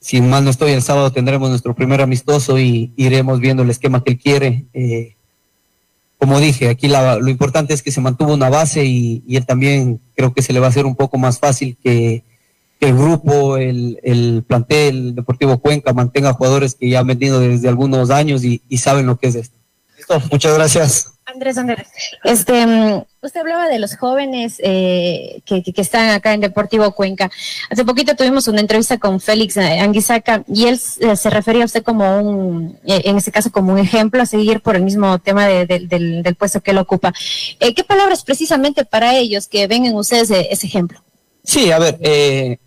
[0.00, 4.02] si mal no estoy, el sábado tendremos nuestro primer amistoso y iremos viendo el esquema
[4.02, 4.64] que él quiere.
[4.72, 5.14] Eh,
[6.16, 10.00] como dije, aquí la, lo importante es que se mantuvo una base y, él también
[10.14, 12.24] creo que se le va a hacer un poco más fácil que,
[12.78, 17.68] que el grupo, el, el, plantel Deportivo Cuenca mantenga jugadores que ya han venido desde
[17.68, 19.56] algunos años y, y saben lo que es esto.
[19.96, 21.19] Listo, muchas gracias.
[21.32, 21.88] Andrés, Andrés,
[22.24, 27.30] este, mm, usted hablaba de los jóvenes eh, que, están acá en Deportivo Cuenca.
[27.70, 31.66] Hace poquito tuvimos una entrevista con Félix eh, Anguisaca y él eh, se refería a
[31.66, 35.46] usted como un, en este caso como un ejemplo a seguir por el mismo tema
[35.46, 37.12] de, de, del, puesto que él ocupa.
[37.58, 41.00] ¿Qué palabras precisamente para ellos que ven en ustedes ese ejemplo?
[41.44, 42.58] Sí, a ver,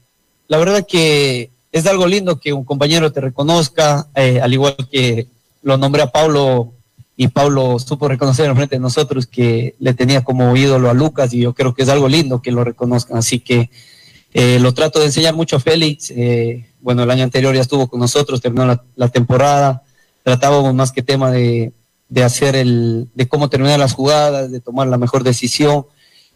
[0.48, 5.28] la verdad que es algo lindo que un compañero te reconozca, al igual que
[5.62, 6.74] lo nombré a Pablo
[7.16, 11.34] y Pablo supo reconocer en frente de nosotros que le tenía como ídolo a Lucas
[11.34, 13.18] y yo creo que es algo lindo que lo reconozcan.
[13.18, 13.70] Así que
[14.34, 16.12] eh, lo trato de enseñar mucho a Félix.
[16.12, 19.84] Eh, bueno, el año anterior ya estuvo con nosotros, terminó la, la temporada.
[20.24, 21.72] Tratábamos más que tema de,
[22.10, 25.86] de, hacer el, de cómo terminar las jugadas, de tomar la mejor decisión.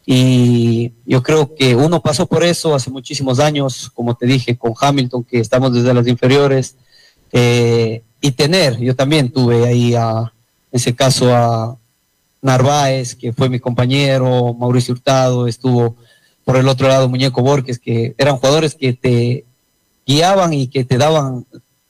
[0.06, 4.74] Y yo creo que uno pasó por eso hace muchísimos años, como te dije, con
[4.80, 6.76] Hamilton, que estamos desde las inferiores.
[7.32, 10.32] Eh, y tener, yo también tuve ahí a
[10.70, 11.76] en ese caso a
[12.42, 15.96] Narváez, que fue mi compañero, Mauricio Hurtado, estuvo
[16.44, 19.44] por el otro lado Muñeco Borges, que eran jugadores que te
[20.06, 21.46] guiaban y que te daban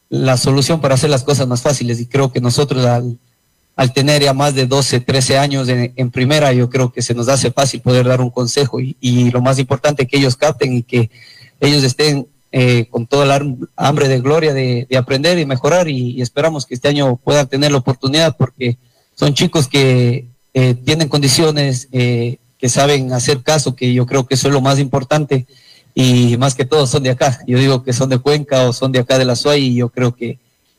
[0.08, 2.00] la solución para hacer las cosas más fáciles.
[2.00, 3.18] Y creo que nosotros al,
[3.76, 7.28] al tener ya más de 12, 13 años en, primera, yo creo que se nos
[7.28, 10.82] hace fácil poder dar un consejo y, y lo más importante que ellos capten y
[10.82, 11.10] que
[11.60, 13.44] ellos estén eh, con toda la
[13.76, 17.46] hambre de gloria de, de aprender y mejorar y, y, esperamos que este año puedan
[17.46, 18.78] tener la oportunidad porque
[19.14, 24.34] son chicos que eh, tienen condiciones, eh, que saben hacer caso, que yo creo que
[24.34, 25.46] eso es lo más importante
[25.94, 27.40] y más que todo son de acá.
[27.46, 29.88] Yo digo que son de Cuenca o son de acá de la SUAY y yo
[29.88, 30.38] creo que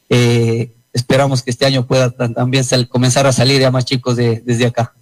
[0.10, 4.65] eh, esperamos que este año pueda también comenzar a salir ya más chicos de, desde
[4.65, 4.93] acá.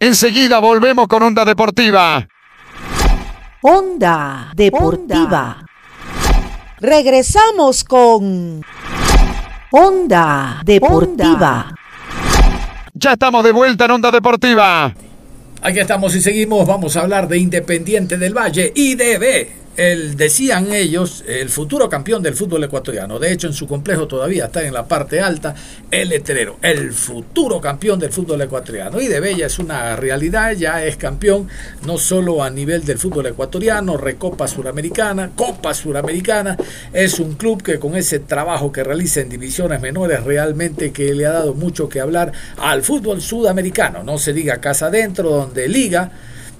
[0.00, 2.26] Enseguida volvemos con Onda Deportiva.
[3.62, 5.65] Onda Deportiva.
[6.80, 8.62] Regresamos con
[9.70, 11.74] Onda Deportiva.
[12.92, 14.94] Ya estamos de vuelta en Onda Deportiva.
[15.62, 16.66] Aquí estamos y seguimos.
[16.66, 22.34] Vamos a hablar de Independiente del Valle, IDB el, decían ellos, el futuro campeón del
[22.34, 23.18] fútbol ecuatoriano.
[23.18, 25.54] De hecho, en su complejo todavía está en la parte alta
[25.90, 29.00] el letrero, el futuro campeón del fútbol ecuatoriano.
[29.00, 31.48] Y de Bella es una realidad, ya es campeón
[31.84, 36.56] no solo a nivel del fútbol ecuatoriano, Recopa Suramericana, Copa Suramericana.
[36.92, 41.26] Es un club que con ese trabajo que realiza en divisiones menores realmente que le
[41.26, 44.02] ha dado mucho que hablar al fútbol sudamericano.
[44.02, 46.10] No se diga casa adentro, donde Liga,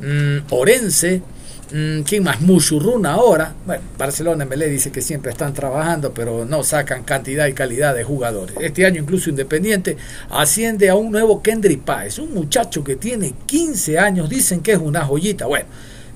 [0.01, 1.36] mmm, Orense, Mm,
[1.69, 2.41] ¿Quién más?
[2.41, 3.53] Musurruna ahora.
[3.67, 8.05] Bueno, Barcelona Melé dice que siempre están trabajando, pero no sacan cantidad y calidad de
[8.05, 8.57] jugadores.
[8.61, 9.97] Este año incluso Independiente
[10.31, 14.79] asciende a un nuevo Kendrick Páez, un muchacho que tiene 15 años, dicen que es
[14.79, 15.47] una joyita.
[15.47, 15.67] Bueno,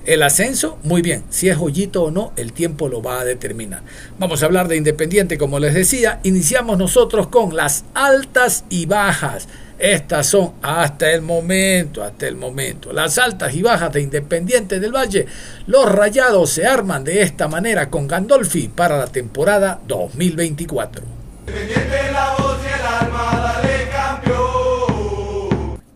[0.06, 3.82] el ascenso, muy bien, si es joyito o no, el tiempo lo va a determinar.
[4.18, 9.48] Vamos a hablar de Independiente, como les decía, iniciamos nosotros con las altas y bajas.
[9.80, 12.92] Estas son hasta el momento, hasta el momento.
[12.92, 15.24] Las altas y bajas de Independiente del Valle.
[15.66, 21.02] Los rayados se arman de esta manera con Gandolfi para la temporada 2024.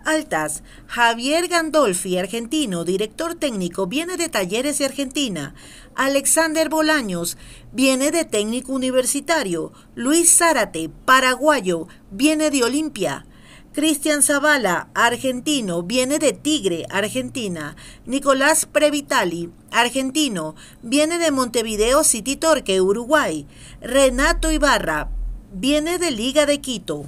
[0.07, 0.63] Altas.
[0.87, 5.55] Javier Gandolfi, argentino, director técnico, viene de Talleres de Argentina.
[5.95, 7.37] Alexander Bolaños
[7.73, 9.73] viene de técnico universitario.
[9.95, 13.27] Luis Zárate, paraguayo, viene de Olimpia.
[13.75, 17.75] Cristian Zavala, argentino, viene de Tigre, Argentina.
[18.07, 23.49] Nicolás Previtali, argentino, viene de Montevideo City Torque, Uruguay.
[23.81, 25.09] Renato Ibarra,
[25.53, 27.05] viene de Liga de Quito.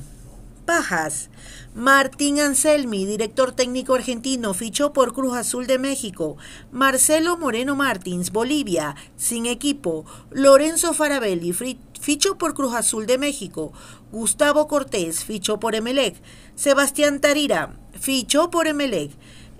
[0.64, 1.30] Pajas.
[1.76, 6.38] Martín Anselmi, director técnico argentino, fichó por Cruz Azul de México.
[6.72, 10.06] Marcelo Moreno Martins, Bolivia, sin equipo.
[10.30, 11.52] Lorenzo Farabelli,
[12.00, 13.74] fichó por Cruz Azul de México.
[14.10, 16.16] Gustavo Cortés, fichó por Emelec.
[16.54, 19.10] Sebastián Tarira, fichó por Emelec.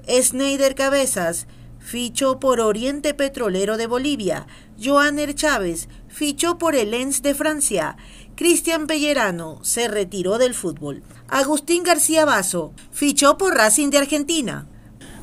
[0.09, 1.47] Sneider Cabezas,
[1.81, 4.47] fichó por Oriente Petrolero de Bolivia.
[4.83, 7.99] Joaner Chávez, fichó por el Lens de Francia.
[8.37, 11.03] Cristian Pellerano se retiró del fútbol.
[11.27, 14.67] Agustín García Basso fichó por Racing de Argentina.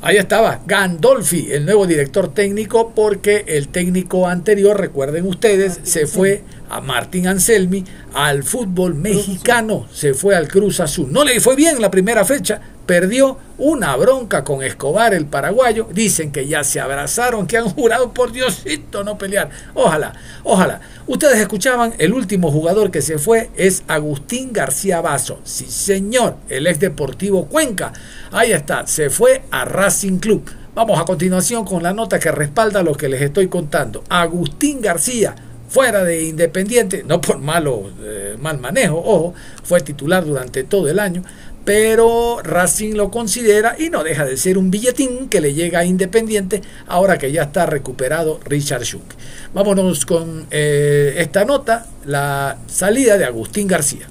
[0.01, 6.43] Ahí estaba Gandolfi, el nuevo director técnico, porque el técnico anterior, recuerden ustedes, se fue
[6.69, 11.13] a Martín Anselmi al fútbol mexicano, se fue al Cruz Azul.
[11.13, 15.87] No le fue bien la primera fecha, perdió una bronca con Escobar, el paraguayo.
[15.91, 19.49] Dicen que ya se abrazaron, que han jurado por Diosito no pelear.
[19.73, 20.81] Ojalá, ojalá.
[21.07, 25.39] Ustedes escuchaban, el último jugador que se fue es Agustín García Basso.
[25.43, 27.93] Sí, señor, el ex Deportivo Cuenca.
[28.31, 30.49] Ahí está, se fue a Racing Club.
[30.75, 34.03] Vamos a continuación con la nota que respalda lo que les estoy contando.
[34.09, 35.35] Agustín García
[35.73, 40.99] fuera de Independiente, no por malo, eh, mal manejo, ojo, fue titular durante todo el
[40.99, 41.23] año,
[41.65, 45.85] pero Racing lo considera y no deja de ser un billetín que le llega a
[45.85, 49.13] Independiente ahora que ya está recuperado Richard Schuck.
[49.53, 54.07] Vámonos con eh, esta nota, la salida de Agustín García.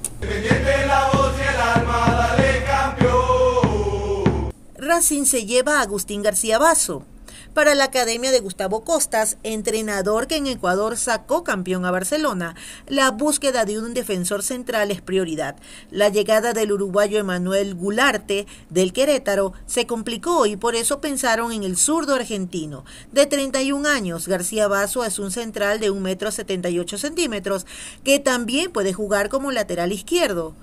[4.77, 7.05] Racing se lleva a Agustín García Basso
[7.53, 12.55] para la Academia de Gustavo Costas, entrenador que en Ecuador sacó campeón a Barcelona.
[12.87, 15.55] La búsqueda de un defensor central es prioridad.
[15.91, 21.63] La llegada del uruguayo Emanuel Gularte del Querétaro se complicó y por eso pensaron en
[21.63, 22.85] el zurdo argentino.
[23.11, 27.65] De 31 años, García Basso es un central de 1,78 metro 78 centímetros
[28.03, 30.55] que también puede jugar como lateral izquierdo.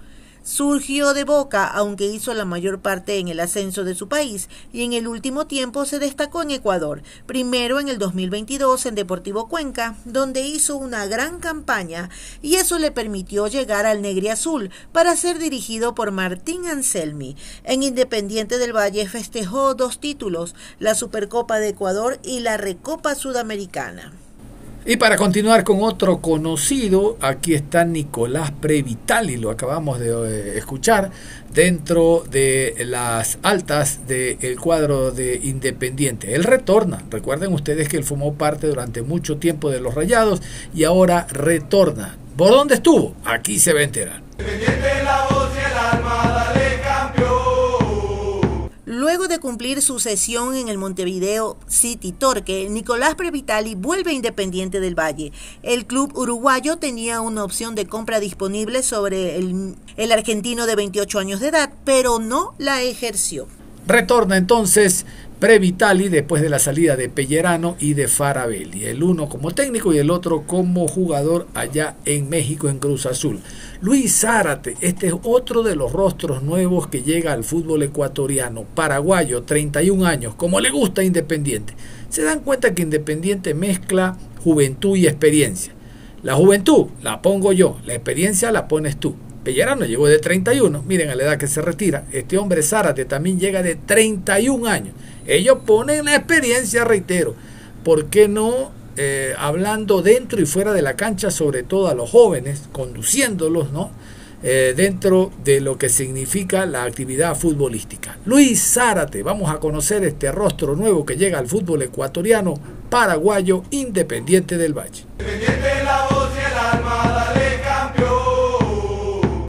[0.43, 4.85] Surgió de Boca, aunque hizo la mayor parte en el ascenso de su país, y
[4.85, 9.97] en el último tiempo se destacó en Ecuador, primero en el 2022 en Deportivo Cuenca,
[10.07, 12.09] donde hizo una gran campaña,
[12.41, 17.37] y eso le permitió llegar al Negri Azul para ser dirigido por Martín Anselmi.
[17.65, 24.13] En Independiente del Valle festejó dos títulos, la Supercopa de Ecuador y la Recopa Sudamericana.
[24.87, 31.11] Y para continuar con otro conocido, aquí está Nicolás Previtali, lo acabamos de eh, escuchar,
[31.53, 36.35] dentro de las altas del cuadro de Independiente.
[36.35, 40.41] Él retorna, recuerden ustedes que él formó parte durante mucho tiempo de los Rayados
[40.75, 42.17] y ahora retorna.
[42.37, 43.15] ¿Por dónde estuvo?
[43.27, 44.23] Aquí se va a enterar.
[49.01, 54.95] Luego de cumplir su sesión en el Montevideo City Torque, Nicolás Previtali vuelve Independiente del
[54.95, 55.33] Valle.
[55.63, 61.19] El club uruguayo tenía una opción de compra disponible sobre el, el argentino de 28
[61.19, 63.49] años de edad, pero no la ejerció.
[63.87, 65.07] Retorna entonces
[65.41, 69.97] Previtali después de la salida de Pellerano y de Farabelli, el uno como técnico y
[69.97, 73.41] el otro como jugador allá en México en Cruz Azul.
[73.81, 79.45] Luis Zárate, este es otro de los rostros nuevos que llega al fútbol ecuatoriano, paraguayo,
[79.45, 81.73] 31 años, como le gusta Independiente.
[82.11, 85.73] Se dan cuenta que Independiente mezcla juventud y experiencia.
[86.23, 89.17] La juventud la pongo yo, la experiencia la pones tú.
[89.43, 92.05] Pellerano llegó de 31, miren a la edad que se retira.
[92.13, 94.95] Este hombre Zárate también llega de 31 años.
[95.27, 97.35] Ellos ponen la experiencia, reitero.
[97.85, 102.11] ¿Por qué no eh, hablando dentro y fuera de la cancha, sobre todo a los
[102.11, 103.91] jóvenes, conduciéndolos, ¿no?
[104.43, 108.19] Eh, dentro de lo que significa la actividad futbolística.
[108.25, 112.55] Luis Zárate, vamos a conocer este rostro nuevo que llega al fútbol ecuatoriano,
[112.89, 115.05] paraguayo, independiente del Valle.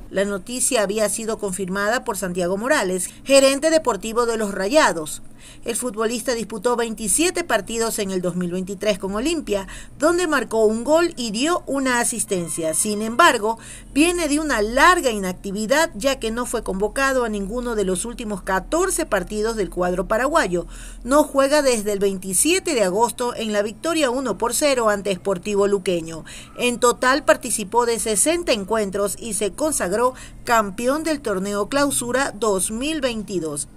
[0.10, 5.22] La noticia había sido confirmada por Santiago Morales, gerente deportivo de los Rayados.
[5.64, 9.68] El futbolista disputó 27 partidos en el 2023 con Olimpia,
[10.00, 12.74] donde marcó un gol y dio una asistencia.
[12.74, 13.60] Sin embargo,
[13.94, 18.42] viene de una larga inactividad ya que no fue convocado a ninguno de los últimos
[18.42, 20.66] 14 partidos del cuadro paraguayo.
[21.04, 25.68] No juega desde el 27 de agosto en la victoria 1 por 0 ante Sportivo
[25.68, 26.26] Luqueño.
[26.58, 33.68] En total participó de 60 encuentros y se consagró campeón del torneo Clausura 2022.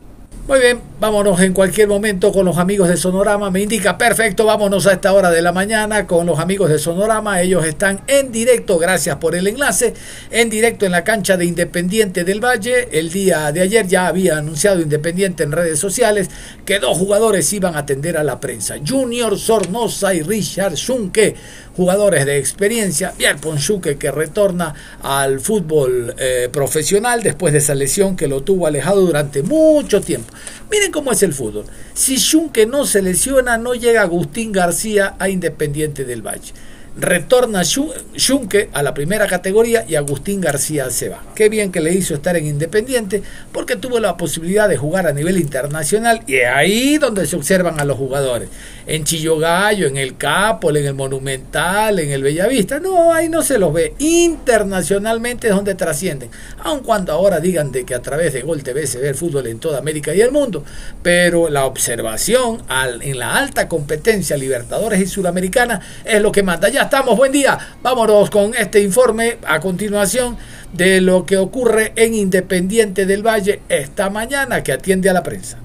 [0.47, 3.51] Muy bien, vámonos en cualquier momento con los amigos de Sonorama.
[3.51, 7.41] Me indica, perfecto, vámonos a esta hora de la mañana con los amigos de Sonorama.
[7.41, 9.95] Ellos están en directo, gracias por el enlace,
[10.31, 12.91] en directo en la cancha de Independiente del Valle.
[12.93, 16.29] El día de ayer ya había anunciado Independiente en redes sociales
[16.67, 18.75] que dos jugadores iban a atender a la prensa.
[18.87, 21.37] Junior Sornosa y Richard Schunke
[21.77, 23.13] jugadores de experiencia.
[23.17, 28.67] Pierre Ponchuque que retorna al fútbol eh, profesional después de esa lesión que lo tuvo
[28.67, 30.33] alejado durante mucho tiempo.
[30.71, 31.65] Miren cómo es el fútbol.
[31.93, 36.53] Si Schunke no se lesiona, no llega Agustín García a Independiente del Valle.
[36.97, 41.23] Retorna Schunke a la primera categoría y Agustín García se va.
[41.35, 45.13] Qué bien que le hizo estar en Independiente porque tuvo la posibilidad de jugar a
[45.13, 48.49] nivel internacional y es ahí donde se observan a los jugadores
[48.87, 52.79] en Chillogallo, en el Capol, en el Monumental, en el Bellavista.
[52.79, 53.95] No, ahí no se los ve.
[53.99, 56.31] Internacionalmente es donde trascienden.
[56.59, 59.47] Aun cuando ahora digan de que a través de Gol TV se ve el fútbol
[59.47, 60.65] en toda América y el mundo.
[61.03, 62.63] Pero la observación
[63.01, 66.69] en la alta competencia Libertadores y Sudamericana es lo que manda.
[66.69, 67.59] Ya estamos, buen día.
[67.83, 70.37] Vámonos con este informe a continuación
[70.73, 75.59] de lo que ocurre en Independiente del Valle esta mañana que atiende a la prensa.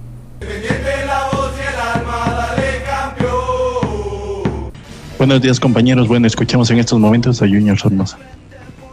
[5.18, 8.18] Buenos días compañeros, bueno, escuchamos en estos momentos a Junior Sornosa.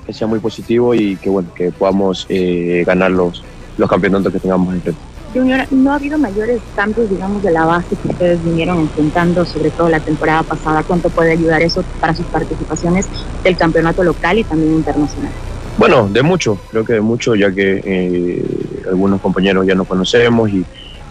[0.04, 3.44] Que sea muy positivo y que bueno, que podamos eh, ganar los,
[3.78, 5.00] los campeonatos que tengamos enfrente.
[5.34, 9.70] Junior, ¿no ha habido mayores cambios, digamos, de la base que ustedes vinieron enfrentando, sobre
[9.70, 10.82] todo la temporada pasada?
[10.82, 13.06] ¿Cuánto puede ayudar eso para sus participaciones
[13.42, 15.32] del campeonato local y también internacional?
[15.78, 18.44] Bueno, de mucho, creo que de mucho, ya que eh,
[18.88, 20.64] algunos compañeros ya nos conocemos y,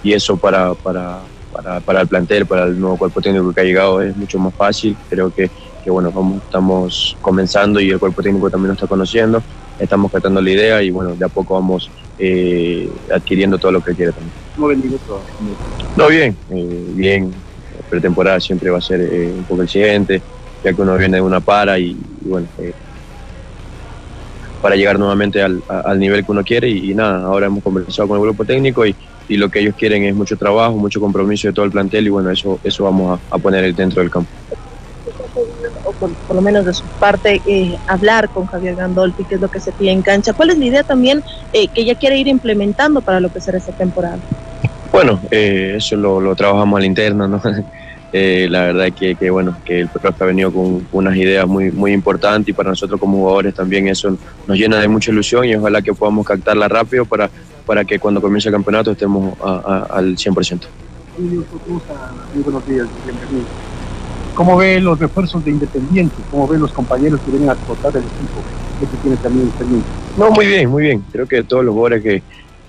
[0.04, 1.18] eso para, para,
[1.52, 4.54] para, para, el plantel, para el nuevo cuerpo técnico que ha llegado es mucho más
[4.54, 4.96] fácil.
[5.10, 5.50] Creo que,
[5.84, 9.42] que bueno, vamos, estamos comenzando y el cuerpo técnico también nos está conociendo,
[9.80, 13.94] estamos tratando la idea y bueno, de a poco vamos eh, adquiriendo todo lo que
[13.94, 14.34] quiere también.
[14.56, 15.22] ¿Cómo bendigo todo?
[15.96, 17.34] No, bien, eh, bien.
[17.90, 20.22] Pretemporada siempre va a ser eh, un poco el siguiente,
[20.64, 22.74] ya que uno viene de una para y, y bueno, eh,
[24.62, 28.08] para llegar nuevamente al, al, nivel que uno quiere y, y, nada, ahora hemos conversado
[28.08, 28.96] con el grupo técnico y,
[29.28, 32.10] y, lo que ellos quieren es mucho trabajo, mucho compromiso de todo el plantel y
[32.10, 34.30] bueno, eso, eso vamos a, a poner dentro del campo.
[35.84, 39.42] O por, por, lo menos de su parte, eh, hablar con Javier Gandolfi, que es
[39.42, 40.34] lo que se pide en cancha.
[40.34, 41.24] ¿Cuál es la idea también
[41.54, 44.18] eh, que ella quiere ir implementando para lo que será esta temporada?
[44.92, 47.42] Bueno, eh, eso lo, lo, trabajamos a la interna, ¿no?
[48.18, 51.70] Eh, la verdad que, que, bueno, que el profe ha venido con unas ideas muy,
[51.70, 54.18] muy importantes y para nosotros como jugadores también eso
[54.48, 57.30] nos llena de mucha ilusión y ojalá que podamos captarla rápido para,
[57.66, 60.62] para que cuando comience el campeonato estemos a, a, al 100%.
[64.36, 66.16] ¿Cómo ve los refuerzos de Independiente?
[66.30, 68.42] ¿Cómo ve los compañeros que vienen a explotar el equipo?
[68.80, 69.90] Que tiene también experiencia.
[70.18, 71.06] No, muy bien, muy bien.
[71.12, 72.22] Creo que todos los jugadores que,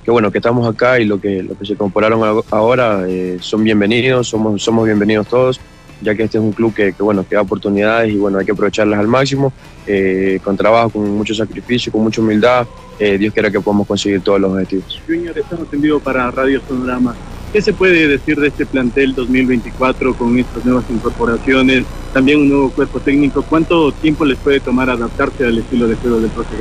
[0.04, 3.64] que bueno, que estamos acá y lo que, lo que se incorporaron ahora eh, son
[3.64, 5.60] bienvenidos, somos, somos bienvenidos todos,
[6.00, 8.46] ya que este es un club que, que, bueno, que da oportunidades y bueno, hay
[8.46, 9.52] que aprovecharlas al máximo,
[9.88, 12.64] eh, con trabajo, con mucho sacrificio, con mucha humildad,
[13.00, 15.02] eh, Dios quiera que podamos conseguir todos los objetivos.
[15.04, 17.16] Junior, estamos en vivo para Radio Sonorama.
[17.56, 21.84] ¿Qué se puede decir de este plantel 2024 con estas nuevas incorporaciones?
[22.12, 23.40] También un nuevo cuerpo técnico.
[23.40, 26.54] ¿Cuánto tiempo les puede tomar adaptarse al estilo de juego del profe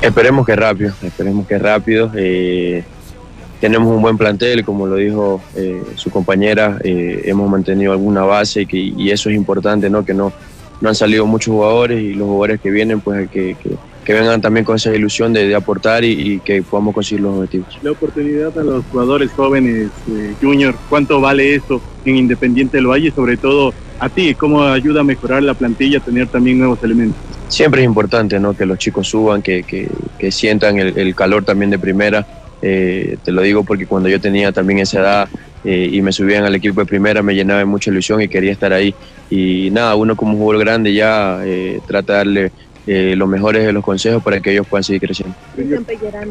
[0.00, 2.10] Esperemos que rápido, esperemos que rápido.
[2.16, 2.82] Eh,
[3.60, 8.62] tenemos un buen plantel, como lo dijo eh, su compañera, eh, hemos mantenido alguna base
[8.62, 10.06] y, que, y eso es importante, ¿no?
[10.06, 10.32] que no,
[10.80, 14.40] no han salido muchos jugadores y los jugadores que vienen, pues que, que que vengan
[14.40, 17.78] también con esa ilusión de, aportar y, que podamos conseguir los objetivos.
[17.82, 23.10] La oportunidad a los jugadores jóvenes, eh, Junior, ¿cuánto vale eso en Independiente del Valle?
[23.10, 27.16] Sobre todo a ti, ¿cómo ayuda a mejorar la plantilla, tener también nuevos elementos?
[27.48, 28.54] Siempre es importante ¿no?
[28.54, 32.26] que los chicos suban, que, que, sientan el, calor también de primera.
[32.62, 35.28] Eh, te lo digo porque cuando yo tenía también esa edad
[35.64, 38.52] eh, y me subían al equipo de primera me llenaba de mucha ilusión y quería
[38.52, 38.94] estar ahí.
[39.30, 41.40] Y nada, uno como jugador grande ya
[41.86, 42.52] trata de darle
[42.86, 45.34] eh, los mejores de los consejos para que ellos puedan seguir creciendo.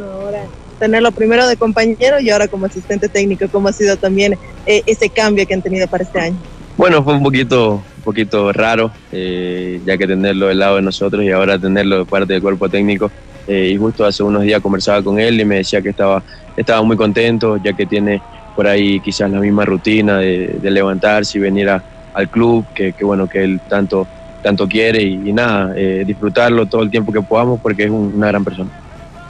[0.05, 0.43] ahora
[0.77, 4.37] tenerlo primero de compañero y ahora como asistente técnico, ¿cómo ha sido también
[4.67, 6.35] eh, ese cambio que han tenido para este año?
[6.77, 11.23] Bueno, fue un poquito, un poquito raro, eh, ya que tenerlo del lado de nosotros
[11.23, 13.09] y ahora tenerlo de parte del cuerpo técnico.
[13.47, 16.21] y justo hace unos días conversaba con él y me decía que estaba,
[16.55, 18.21] estaba muy contento, ya que tiene
[18.55, 23.27] por ahí quizás la misma rutina de, levantarse y venir al club, que, que bueno,
[23.27, 24.07] que él tanto
[24.43, 28.43] tanto quiere y, nada, eh, disfrutarlo todo el tiempo que podamos porque es una gran
[28.43, 28.69] persona.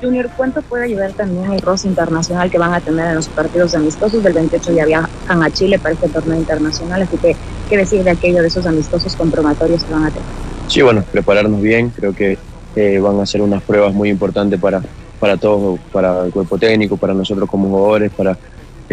[0.01, 3.73] Junior, ¿cuánto puede ayudar también el roce internacional que van a tener en los partidos
[3.73, 4.21] amistosos?
[4.21, 7.37] Del 28 ya viajan a Chile para este torneo internacional, así que,
[7.69, 10.27] ¿qué decir de aquello de esos amistosos comprobatorios que van a tener?
[10.67, 12.37] Sí, bueno, prepararnos bien, creo que
[12.75, 14.81] eh, van a ser unas pruebas muy importantes para,
[15.19, 18.37] para todos, para el cuerpo técnico, para nosotros como jugadores, para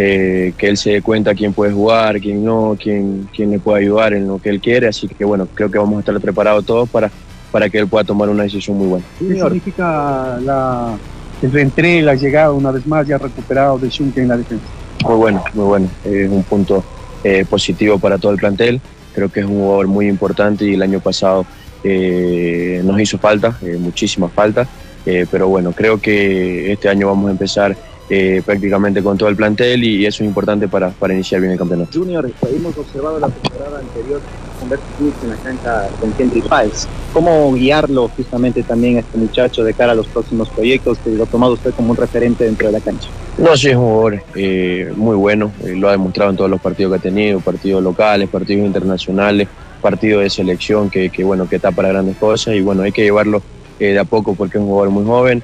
[0.02, 3.82] eh, que él se dé cuenta quién puede jugar, quién no, quién, quién le puede
[3.82, 4.88] ayudar en lo que él quiere.
[4.88, 7.10] Así que bueno, creo que vamos a estar preparados todos para,
[7.52, 9.04] para que él pueda tomar una decisión muy buena.
[9.18, 10.96] ¿Qué significa la,
[11.42, 14.64] el reentré, la llegada una vez más ya recuperado de Shunke en la defensa?
[15.04, 15.88] Muy bueno, muy bueno.
[16.02, 16.82] Es un punto
[17.22, 18.80] eh, positivo para todo el plantel.
[19.14, 21.44] Creo que es un jugador muy importante y el año pasado
[21.84, 24.66] eh, nos hizo falta, muchísima falta.
[25.04, 27.76] pero bueno, creo que este año vamos a empezar
[28.12, 31.58] eh, prácticamente con todo el plantel y eso es importante para, para iniciar bien el
[31.58, 31.96] campeonato.
[31.96, 34.20] Junior, hemos observado la temporada anterior
[34.58, 36.88] con Bertie en la cancha con Kendrick Páez.
[37.12, 41.22] ¿Cómo guiarlo justamente también a este muchacho de cara a los próximos proyectos que lo
[41.22, 43.08] ha tomado usted como un referente dentro de la cancha?
[43.38, 46.60] No, sí, es un jugador eh, muy bueno, eh, lo ha demostrado en todos los
[46.60, 49.46] partidos que ha tenido, partidos locales, partidos internacionales,
[49.80, 53.04] partidos de selección que, que, bueno, que está para grandes cosas y bueno, hay que
[53.04, 53.40] llevarlo
[53.78, 55.42] de a poco porque es un jugador muy joven,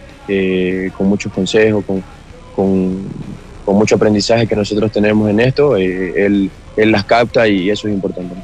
[0.99, 2.03] con muchos consejos, con,
[2.57, 3.05] con,
[3.67, 7.95] mucho aprendizaje que nosotros tenemos en esto, eh, él, él, las capta y eso es
[7.95, 8.35] importante.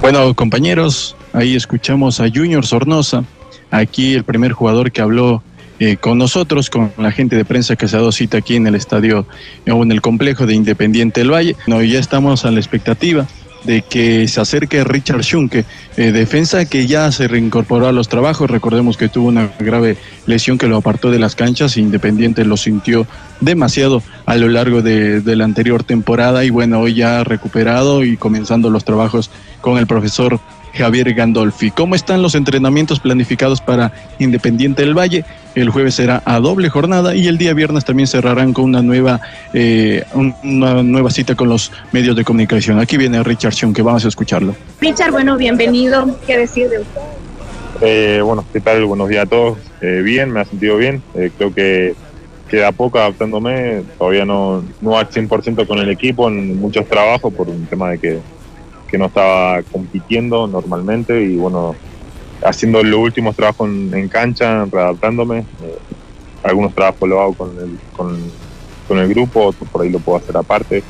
[0.00, 3.24] Bueno, compañeros, ahí escuchamos a Junior Sornosa,
[3.70, 5.42] aquí el primer jugador que habló
[5.80, 8.66] eh, con nosotros, con la gente de prensa que se ha dado cita aquí en
[8.66, 9.26] el estadio
[9.70, 11.56] o en el complejo de Independiente del Valle.
[11.66, 13.26] No, ya estamos a la expectativa
[13.64, 15.64] de que se acerque Richard Schunke,
[15.96, 18.50] eh, defensa que ya se reincorporó a los trabajos.
[18.50, 19.96] Recordemos que tuvo una grave
[20.26, 21.76] lesión que lo apartó de las canchas.
[21.76, 23.06] Independiente lo sintió
[23.40, 28.16] demasiado a lo largo de, de la anterior temporada y bueno, hoy ya recuperado y
[28.16, 29.30] comenzando los trabajos
[29.60, 30.40] con el profesor
[30.74, 31.70] Javier Gandolfi.
[31.70, 35.24] ¿Cómo están los entrenamientos planificados para Independiente del Valle?
[35.60, 39.20] El jueves será a doble jornada y el día viernes también cerrarán con una nueva,
[39.52, 40.04] eh,
[40.44, 42.78] una nueva cita con los medios de comunicación.
[42.78, 44.54] Aquí viene Richard Sion, que vamos a escucharlo.
[44.80, 46.16] Richard, bueno, bienvenido.
[46.26, 47.00] ¿Qué decir de usted?
[47.80, 48.84] Eh, bueno, ¿qué tal?
[48.84, 49.58] Buenos días a todos.
[49.80, 51.02] Eh, bien, me ha sentido bien.
[51.36, 51.94] creo que
[52.48, 53.82] queda poco adaptándome.
[53.98, 57.98] Todavía no, no al 100% con el equipo en muchos trabajos por un tema de
[57.98, 58.18] que
[58.88, 61.76] que no estaba compitiendo normalmente y bueno,
[62.42, 65.38] haciendo los últimos trabajos en, cancha, readaptándome.
[65.38, 65.78] Eh,
[66.42, 70.36] algunos trabajos lo hago con el, con, el grupo, otros por ahí lo puedo hacer
[70.36, 70.82] aparte.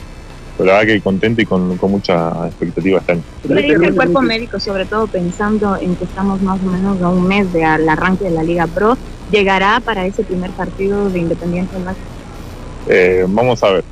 [0.56, 3.22] Pero la verdad que contento y con, con mucha expectativa este año.
[3.48, 7.52] el cuerpo médico, sobre todo pensando en que estamos más o menos a un mes
[7.52, 8.96] del arranque de la Liga Pro,
[9.30, 11.94] llegará para ese primer partido de Independiente del
[12.88, 13.84] eh, Vamos a ver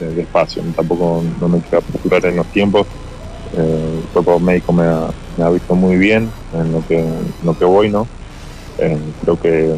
[0.00, 2.86] despacio, tampoco no me quiero apresurar en los tiempos.
[3.56, 5.08] Eh, el cuerpo médico me ha,
[5.50, 6.98] visto muy bien en lo que,
[7.40, 8.10] lo que voy, ¿no?
[8.78, 9.76] Eh, creo que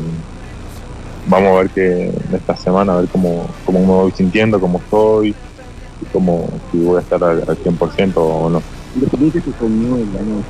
[1.25, 5.37] vamos a ver que esta semana, a ver cómo, cómo me voy sintiendo, cómo estoy,
[6.01, 8.67] y cómo, si voy a estar al, al 100% o no.
[10.19, 10.45] Año.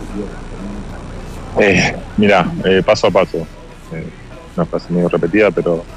[1.54, 3.48] Eh, mira, eh, paso a paso.
[3.90, 4.11] Eh,
[4.56, 5.88] una frase medio repetida, pero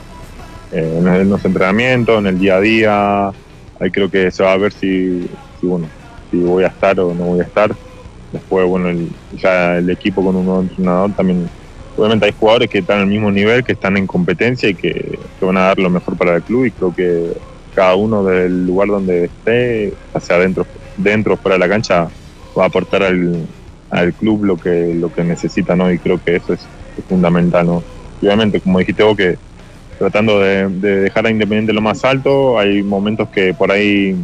[0.71, 4.53] eh, en, el- los entrenamientos, en el día a día, ahí creo que se va
[4.53, 5.93] a ver si, si, bueno,
[6.29, 7.71] si voy a estar o no voy a estar.
[8.33, 11.47] Después, bueno, el, ya el equipo con un nuevo entrenador también.
[11.95, 15.57] Obviamente hay jugadores que están al mismo nivel, que están en competencia y que, van
[15.57, 17.33] a dar lo mejor para el club y creo que
[17.75, 20.65] cada uno del lugar donde esté, hacia adentro,
[20.97, 22.07] dentro fuera de la cancha,
[22.57, 23.45] va a aportar al,
[23.91, 25.91] al club lo que lo que necesita, ¿no?
[25.91, 26.65] Y creo que eso es,
[27.07, 27.83] fundamental, ¿no?
[28.21, 29.37] Y obviamente, como dijiste vos, que
[29.99, 34.15] tratando de, de dejar a Independiente lo más alto, hay momentos que por ahí,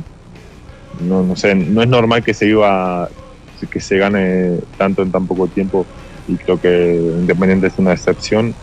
[0.99, 3.09] no, no sé, no es normal que se iba,
[3.67, 5.85] que se gane tanto en tan poco tiempo
[6.27, 8.53] y creo que Independiente es una excepción.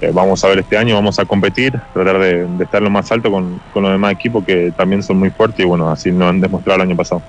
[0.00, 3.12] Eh, vamos a ver este año, vamos a competir, tratar de, de estar lo más
[3.12, 6.26] alto con, con los demás equipos que también son muy fuertes y bueno, así lo
[6.26, 7.20] han demostrado el año pasado.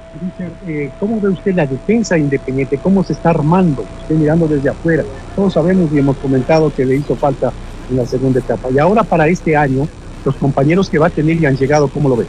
[0.66, 2.78] Eh, ¿cómo ve usted la defensa independiente?
[2.78, 3.84] ¿Cómo se está armando?
[4.04, 5.04] Usted mirando desde afuera.
[5.36, 7.52] Todos sabemos y hemos comentado que le hizo falta
[7.90, 8.70] en la segunda etapa.
[8.74, 9.86] Y ahora para este año,
[10.24, 12.26] los compañeros que va a tener y han llegado, ¿cómo lo ve?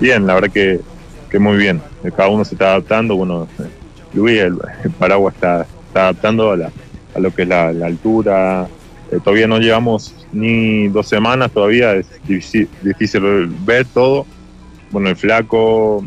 [0.00, 0.80] Bien, la verdad que,
[1.28, 1.82] que muy bien.
[2.16, 3.16] Cada uno se está adaptando.
[3.16, 3.48] Bueno,
[4.14, 4.92] Luis, el, el
[5.28, 6.70] está, adaptando a, la-
[7.14, 8.66] a lo que es la, altura.
[9.10, 13.22] Eh, todavía no llevamos ni dos semanas, todavía es difícil, difícil
[13.64, 14.26] ver todo.
[14.90, 16.04] Bueno, el flaco,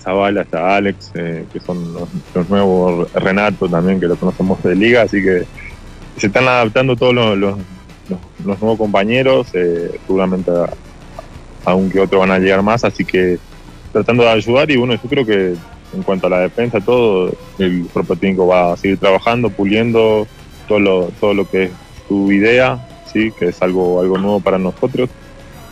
[0.00, 2.08] Zavala, está Alex, eh, que son los,
[2.48, 5.44] nuevos, Renato también, que lo conocemos de liga, así que
[6.16, 7.38] se están adaptando todos los,
[8.44, 10.68] nuevos compañeros, eh, seguramente a-
[11.64, 13.38] aún que otros van a llegar más, así que
[13.92, 15.54] tratando de ayudar y bueno, yo creo que
[15.94, 20.26] en cuanto a la defensa, todo el cuerpo técnico va a seguir trabajando, puliendo
[20.66, 21.70] todo lo, todo lo que es
[22.06, 25.08] su idea, sí, que es algo, algo nuevo para nosotros,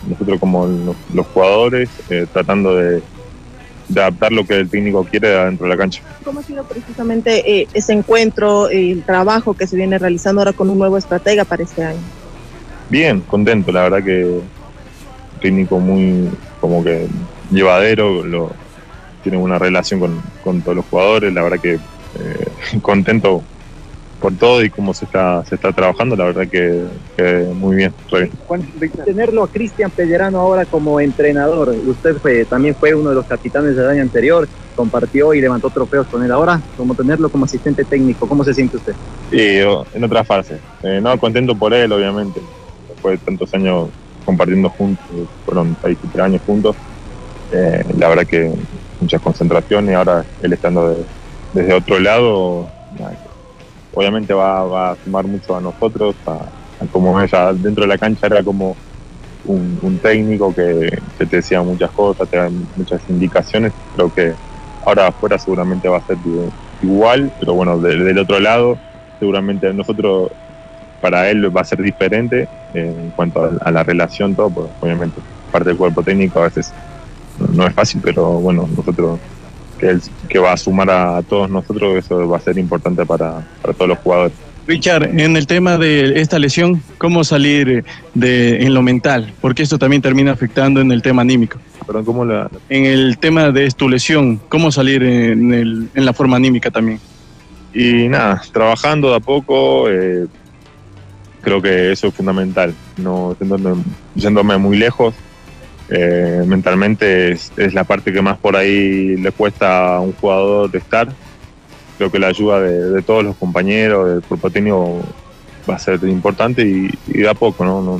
[0.08, 0.66] nosotros como
[1.14, 3.02] los, jugadores, eh, tratando de,
[3.88, 6.02] de adaptar lo que el técnico quiere adentro de la cancha.
[6.24, 10.70] ¿Cómo ha sido precisamente eh, ese encuentro, el trabajo que se viene realizando ahora con
[10.70, 12.00] un nuevo estratega para este año?
[12.88, 14.42] Bien, contento, la verdad que un
[15.40, 16.28] técnico muy
[16.60, 17.06] como que
[17.50, 18.50] llevadero, lo,
[19.28, 23.42] tiene una relación con, con todos los jugadores, la verdad que eh, contento
[24.20, 26.84] por todo y cómo se está, se está trabajando, la verdad que,
[27.16, 28.30] que muy bien, re
[29.04, 33.74] tenerlo a Cristian Pellerano ahora como entrenador, usted fue, también fue uno de los capitanes
[33.74, 38.28] del año anterior, compartió y levantó trofeos con él ahora, como tenerlo como asistente técnico,
[38.28, 38.94] ¿cómo se siente usted?
[39.66, 42.40] Oh, en otra fase, eh, no, contento por él, obviamente,
[42.88, 43.88] después de tantos años
[44.24, 45.04] compartiendo juntos,
[45.44, 46.76] fueron 6, 7 años juntos,
[47.52, 48.52] eh, la verdad que
[48.98, 51.10] mucha concentración y ahora él estando de-
[51.52, 52.72] desde otro lado,
[53.90, 56.50] obviamente va, va a sumar mucho a nosotros, a,
[56.90, 58.78] como ella dentro de la cancha era como
[59.44, 60.88] un, técnico que,
[61.18, 64.36] que te decía muchas cosas, te da muchas indicaciones, creo que
[64.82, 66.18] ahora afuera seguramente va a ser
[66.80, 68.80] igual, pero bueno, de- del otro lado
[69.18, 70.30] seguramente nosotros
[71.00, 74.70] para él va a ser diferente eh, en cuanto a, a la relación, todo, pues,
[74.80, 76.76] obviamente parte del cuerpo técnico a veces
[77.52, 79.18] no, es fácil, pero bueno, nosotros
[80.28, 83.74] que, va a sumar a, a todos nosotros, eso va a ser importante para, para
[83.74, 84.32] todos los jugadores.
[84.66, 87.84] Richard, en el tema de esta lesión, ¿cómo salir
[88.14, 89.32] de, en lo mental?
[89.40, 91.58] Porque esto también termina afectando en el tema anímico.
[91.86, 92.50] Perdón, ¿cómo la...?
[92.68, 96.98] En el tema de tu lesión, ¿cómo salir en, el- en la forma anímica también?
[97.72, 100.26] Y nada, trabajando de a poco, eh,
[101.42, 103.84] creo que eso es fundamental, no yéndome,
[104.16, 105.14] yéndome muy lejos.
[105.88, 110.70] Eh, mentalmente es, es la parte que más por ahí le cuesta a un jugador
[110.70, 111.08] de estar.
[111.98, 115.00] Creo que la ayuda de, de todos los compañeros, del cuerpo técnico,
[115.68, 117.98] va a ser importante y, y de a poco, no, no,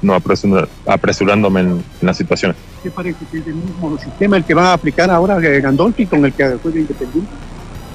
[0.00, 2.56] no apresur- apresurándome en, en las situaciones.
[2.82, 6.06] ¿Qué parece que es el mismo sistema el que va a aplicar ahora eh, Gandolfi
[6.06, 7.30] con el que juega Independiente?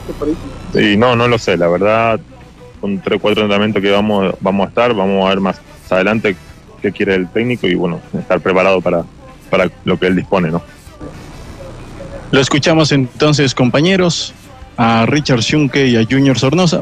[0.06, 0.94] ¿Qué parece?
[0.94, 2.20] Y no, no lo sé, la verdad,
[2.80, 6.36] con tres o cuatro entrenamientos que vamos, vamos a estar, vamos a ver más adelante
[6.84, 9.06] qué quiere el técnico y bueno, estar preparado para,
[9.50, 10.62] para lo que él dispone, ¿no?
[12.32, 14.34] Lo escuchamos entonces, compañeros,
[14.76, 16.82] a Richard Schunke y a Junior Sornosa.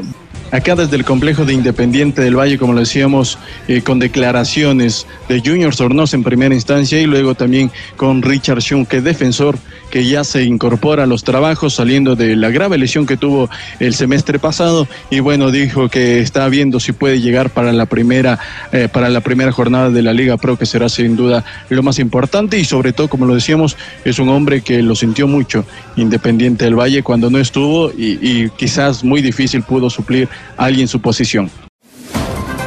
[0.52, 3.38] Acá desde el complejo de Independiente del Valle, como lo decíamos,
[3.68, 9.00] eh, con declaraciones de Junior Sornosa en primera instancia y luego también con Richard Schunke,
[9.00, 9.56] defensor,
[9.90, 13.48] que ya se incorpora a los trabajos saliendo de la grave lesión que tuvo
[13.80, 14.86] el semestre pasado.
[15.08, 18.38] Y bueno, dijo que está viendo si puede llegar para la primera,
[18.72, 21.98] eh, para la primera jornada de la Liga Pro, que será sin duda lo más
[21.98, 22.58] importante.
[22.58, 25.64] Y sobre todo, como lo decíamos, es un hombre que lo sintió mucho
[25.96, 31.50] Independiente del Valle cuando no estuvo y, quizás muy difícil pudo suplir alguien su posición.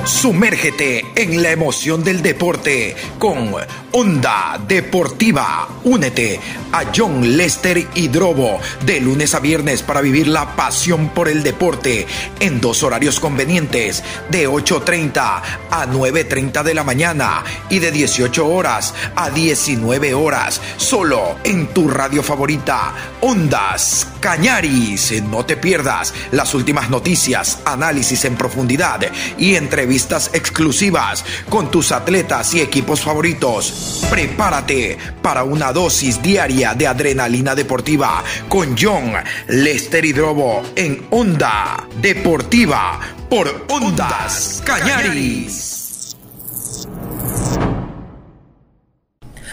[0.06, 3.56] Sumérgete en la emoción del deporte con
[3.92, 5.68] Onda Deportiva.
[5.84, 6.40] Únete
[6.72, 12.06] a John Lester Hidrobo de lunes a viernes para vivir la pasión por el deporte
[12.40, 15.42] en dos horarios convenientes de 8.30
[15.72, 20.62] a 9.30 de la mañana y de 18 horas a 19 horas.
[20.78, 25.24] Solo en tu radio favorita, Ondas Cañaris.
[25.24, 29.00] No te pierdas las últimas noticias, análisis en profundidad
[29.40, 34.06] y entrevistas exclusivas con tus atletas y equipos favoritos.
[34.10, 39.14] Prepárate para una dosis diaria de adrenalina deportiva con John
[39.48, 45.76] Lester Hidrobo en Onda Deportiva por Ondas Cañaris.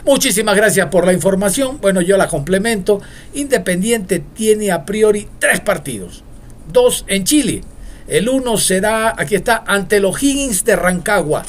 [0.05, 1.79] Muchísimas gracias por la información.
[1.81, 3.01] Bueno, yo la complemento.
[3.35, 6.25] Independiente tiene a priori tres partidos.
[6.73, 7.63] Dos en Chile.
[8.09, 11.45] El uno será, aquí está, ante los Higgins de Rancagua.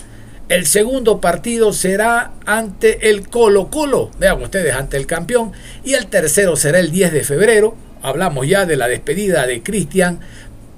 [0.49, 5.51] El segundo partido será ante el Colo Colo, vean ustedes, ante el campeón.
[5.83, 7.75] Y el tercero será el 10 de febrero.
[8.01, 10.19] Hablamos ya de la despedida de Cristian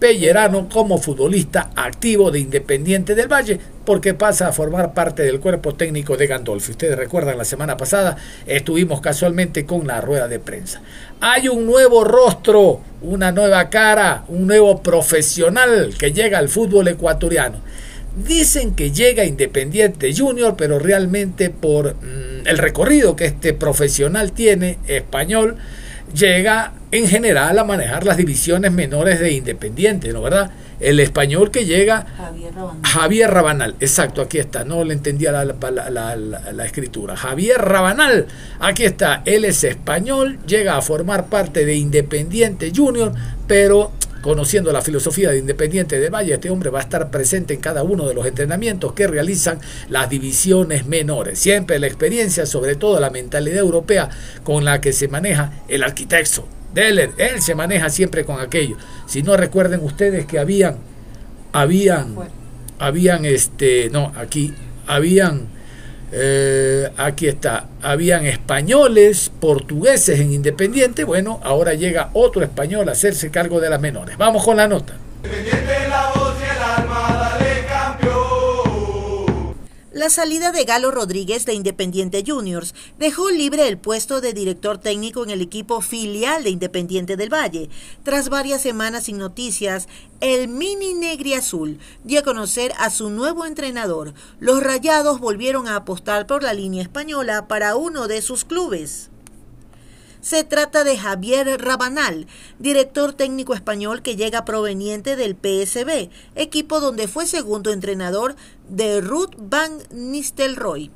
[0.05, 5.73] Pellerano como futbolista activo de Independiente del Valle, porque pasa a formar parte del cuerpo
[5.73, 6.73] técnico de Gandolfi.
[6.73, 10.83] Ustedes recuerdan, la semana pasada estuvimos casualmente con la rueda de prensa.
[11.21, 17.57] Hay un nuevo rostro, una nueva cara, un nuevo profesional que llega al fútbol ecuatoriano.
[18.15, 24.77] Dicen que llega Independiente Junior, pero realmente por mm, el recorrido que este profesional tiene,
[24.85, 25.57] español,
[26.13, 30.51] llega en general a manejar las divisiones menores de Independiente, ¿no verdad?
[30.79, 32.05] El español que llega...
[32.17, 32.81] Javier Rabanal.
[32.83, 37.15] Javier Rabanal, exacto, aquí está, no le entendía la, la, la, la, escritura.
[37.15, 38.27] Javier Rabanal,
[38.59, 43.13] aquí está, él es español, llega a formar parte de Independiente Junior,
[43.47, 43.91] pero
[44.25, 47.83] conociendo la filosofía de Independiente de Valle, este hombre va a estar presente en cada
[47.83, 51.37] uno de los entrenamientos que realizan las divisiones menores.
[51.37, 54.09] Siempre la experiencia, sobre todo la mentalidad europea
[54.43, 56.47] con la que se maneja el arquitecto.
[56.75, 58.77] Deller, él se maneja siempre con aquello.
[59.07, 60.77] Si no recuerden ustedes que habían,
[61.51, 62.15] habían,
[62.77, 64.53] habían este, no, aquí,
[64.85, 65.55] habían
[66.11, 73.31] eh, aquí está, habían españoles, portugueses en Independiente, bueno, ahora llega otro español a hacerse
[73.31, 74.17] cargo de las menores.
[74.17, 74.93] Vamos con la nota.
[75.89, 76.04] La
[80.09, 85.29] salida de Galo Rodríguez de Independiente Juniors dejó libre el puesto de director técnico en
[85.29, 87.69] el equipo filial de Independiente del Valle.
[88.03, 89.87] Tras varias semanas sin noticias,
[90.19, 94.13] el Mini Negri Azul dio a conocer a su nuevo entrenador.
[94.41, 99.11] Los Rayados volvieron a apostar por la línea española para uno de sus clubes.
[100.25, 102.25] Se trata de Javier Rabanal,
[102.57, 108.35] director técnico español que llega proveniente del PSB, equipo donde fue segundo entrenador
[108.67, 110.89] de Ruth Van Nistelrooy.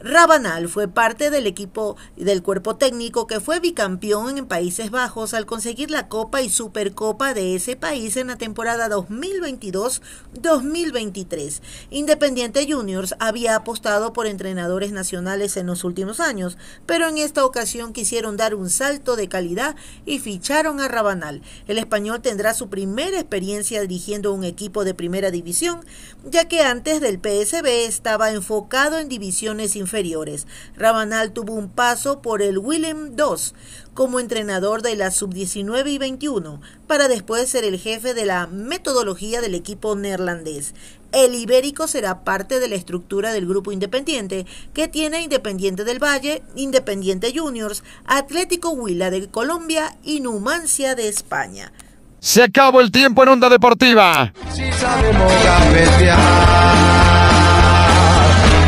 [0.00, 5.46] Rabanal fue parte del equipo del cuerpo técnico que fue bicampeón en Países Bajos al
[5.46, 11.60] conseguir la Copa y Supercopa de ese país en la temporada 2022-2023.
[11.90, 17.92] Independiente Juniors había apostado por entrenadores nacionales en los últimos años, pero en esta ocasión
[17.92, 21.40] quisieron dar un salto de calidad y ficharon a Rabanal.
[21.68, 25.84] El español tendrá su primera experiencia dirigiendo un equipo de primera división,
[26.24, 29.83] ya que antes del PSB estaba enfocado en divisiones inferiores
[30.76, 33.52] Rabanal tuvo un paso por el Willem II
[33.94, 39.40] como entrenador de la sub-19 y 21, para después ser el jefe de la metodología
[39.40, 40.74] del equipo neerlandés.
[41.12, 46.42] El Ibérico será parte de la estructura del grupo independiente que tiene Independiente del Valle,
[46.56, 51.72] Independiente Juniors, Atlético Huila de Colombia y Numancia de España.
[52.18, 54.32] Se acabó el tiempo en Onda Deportiva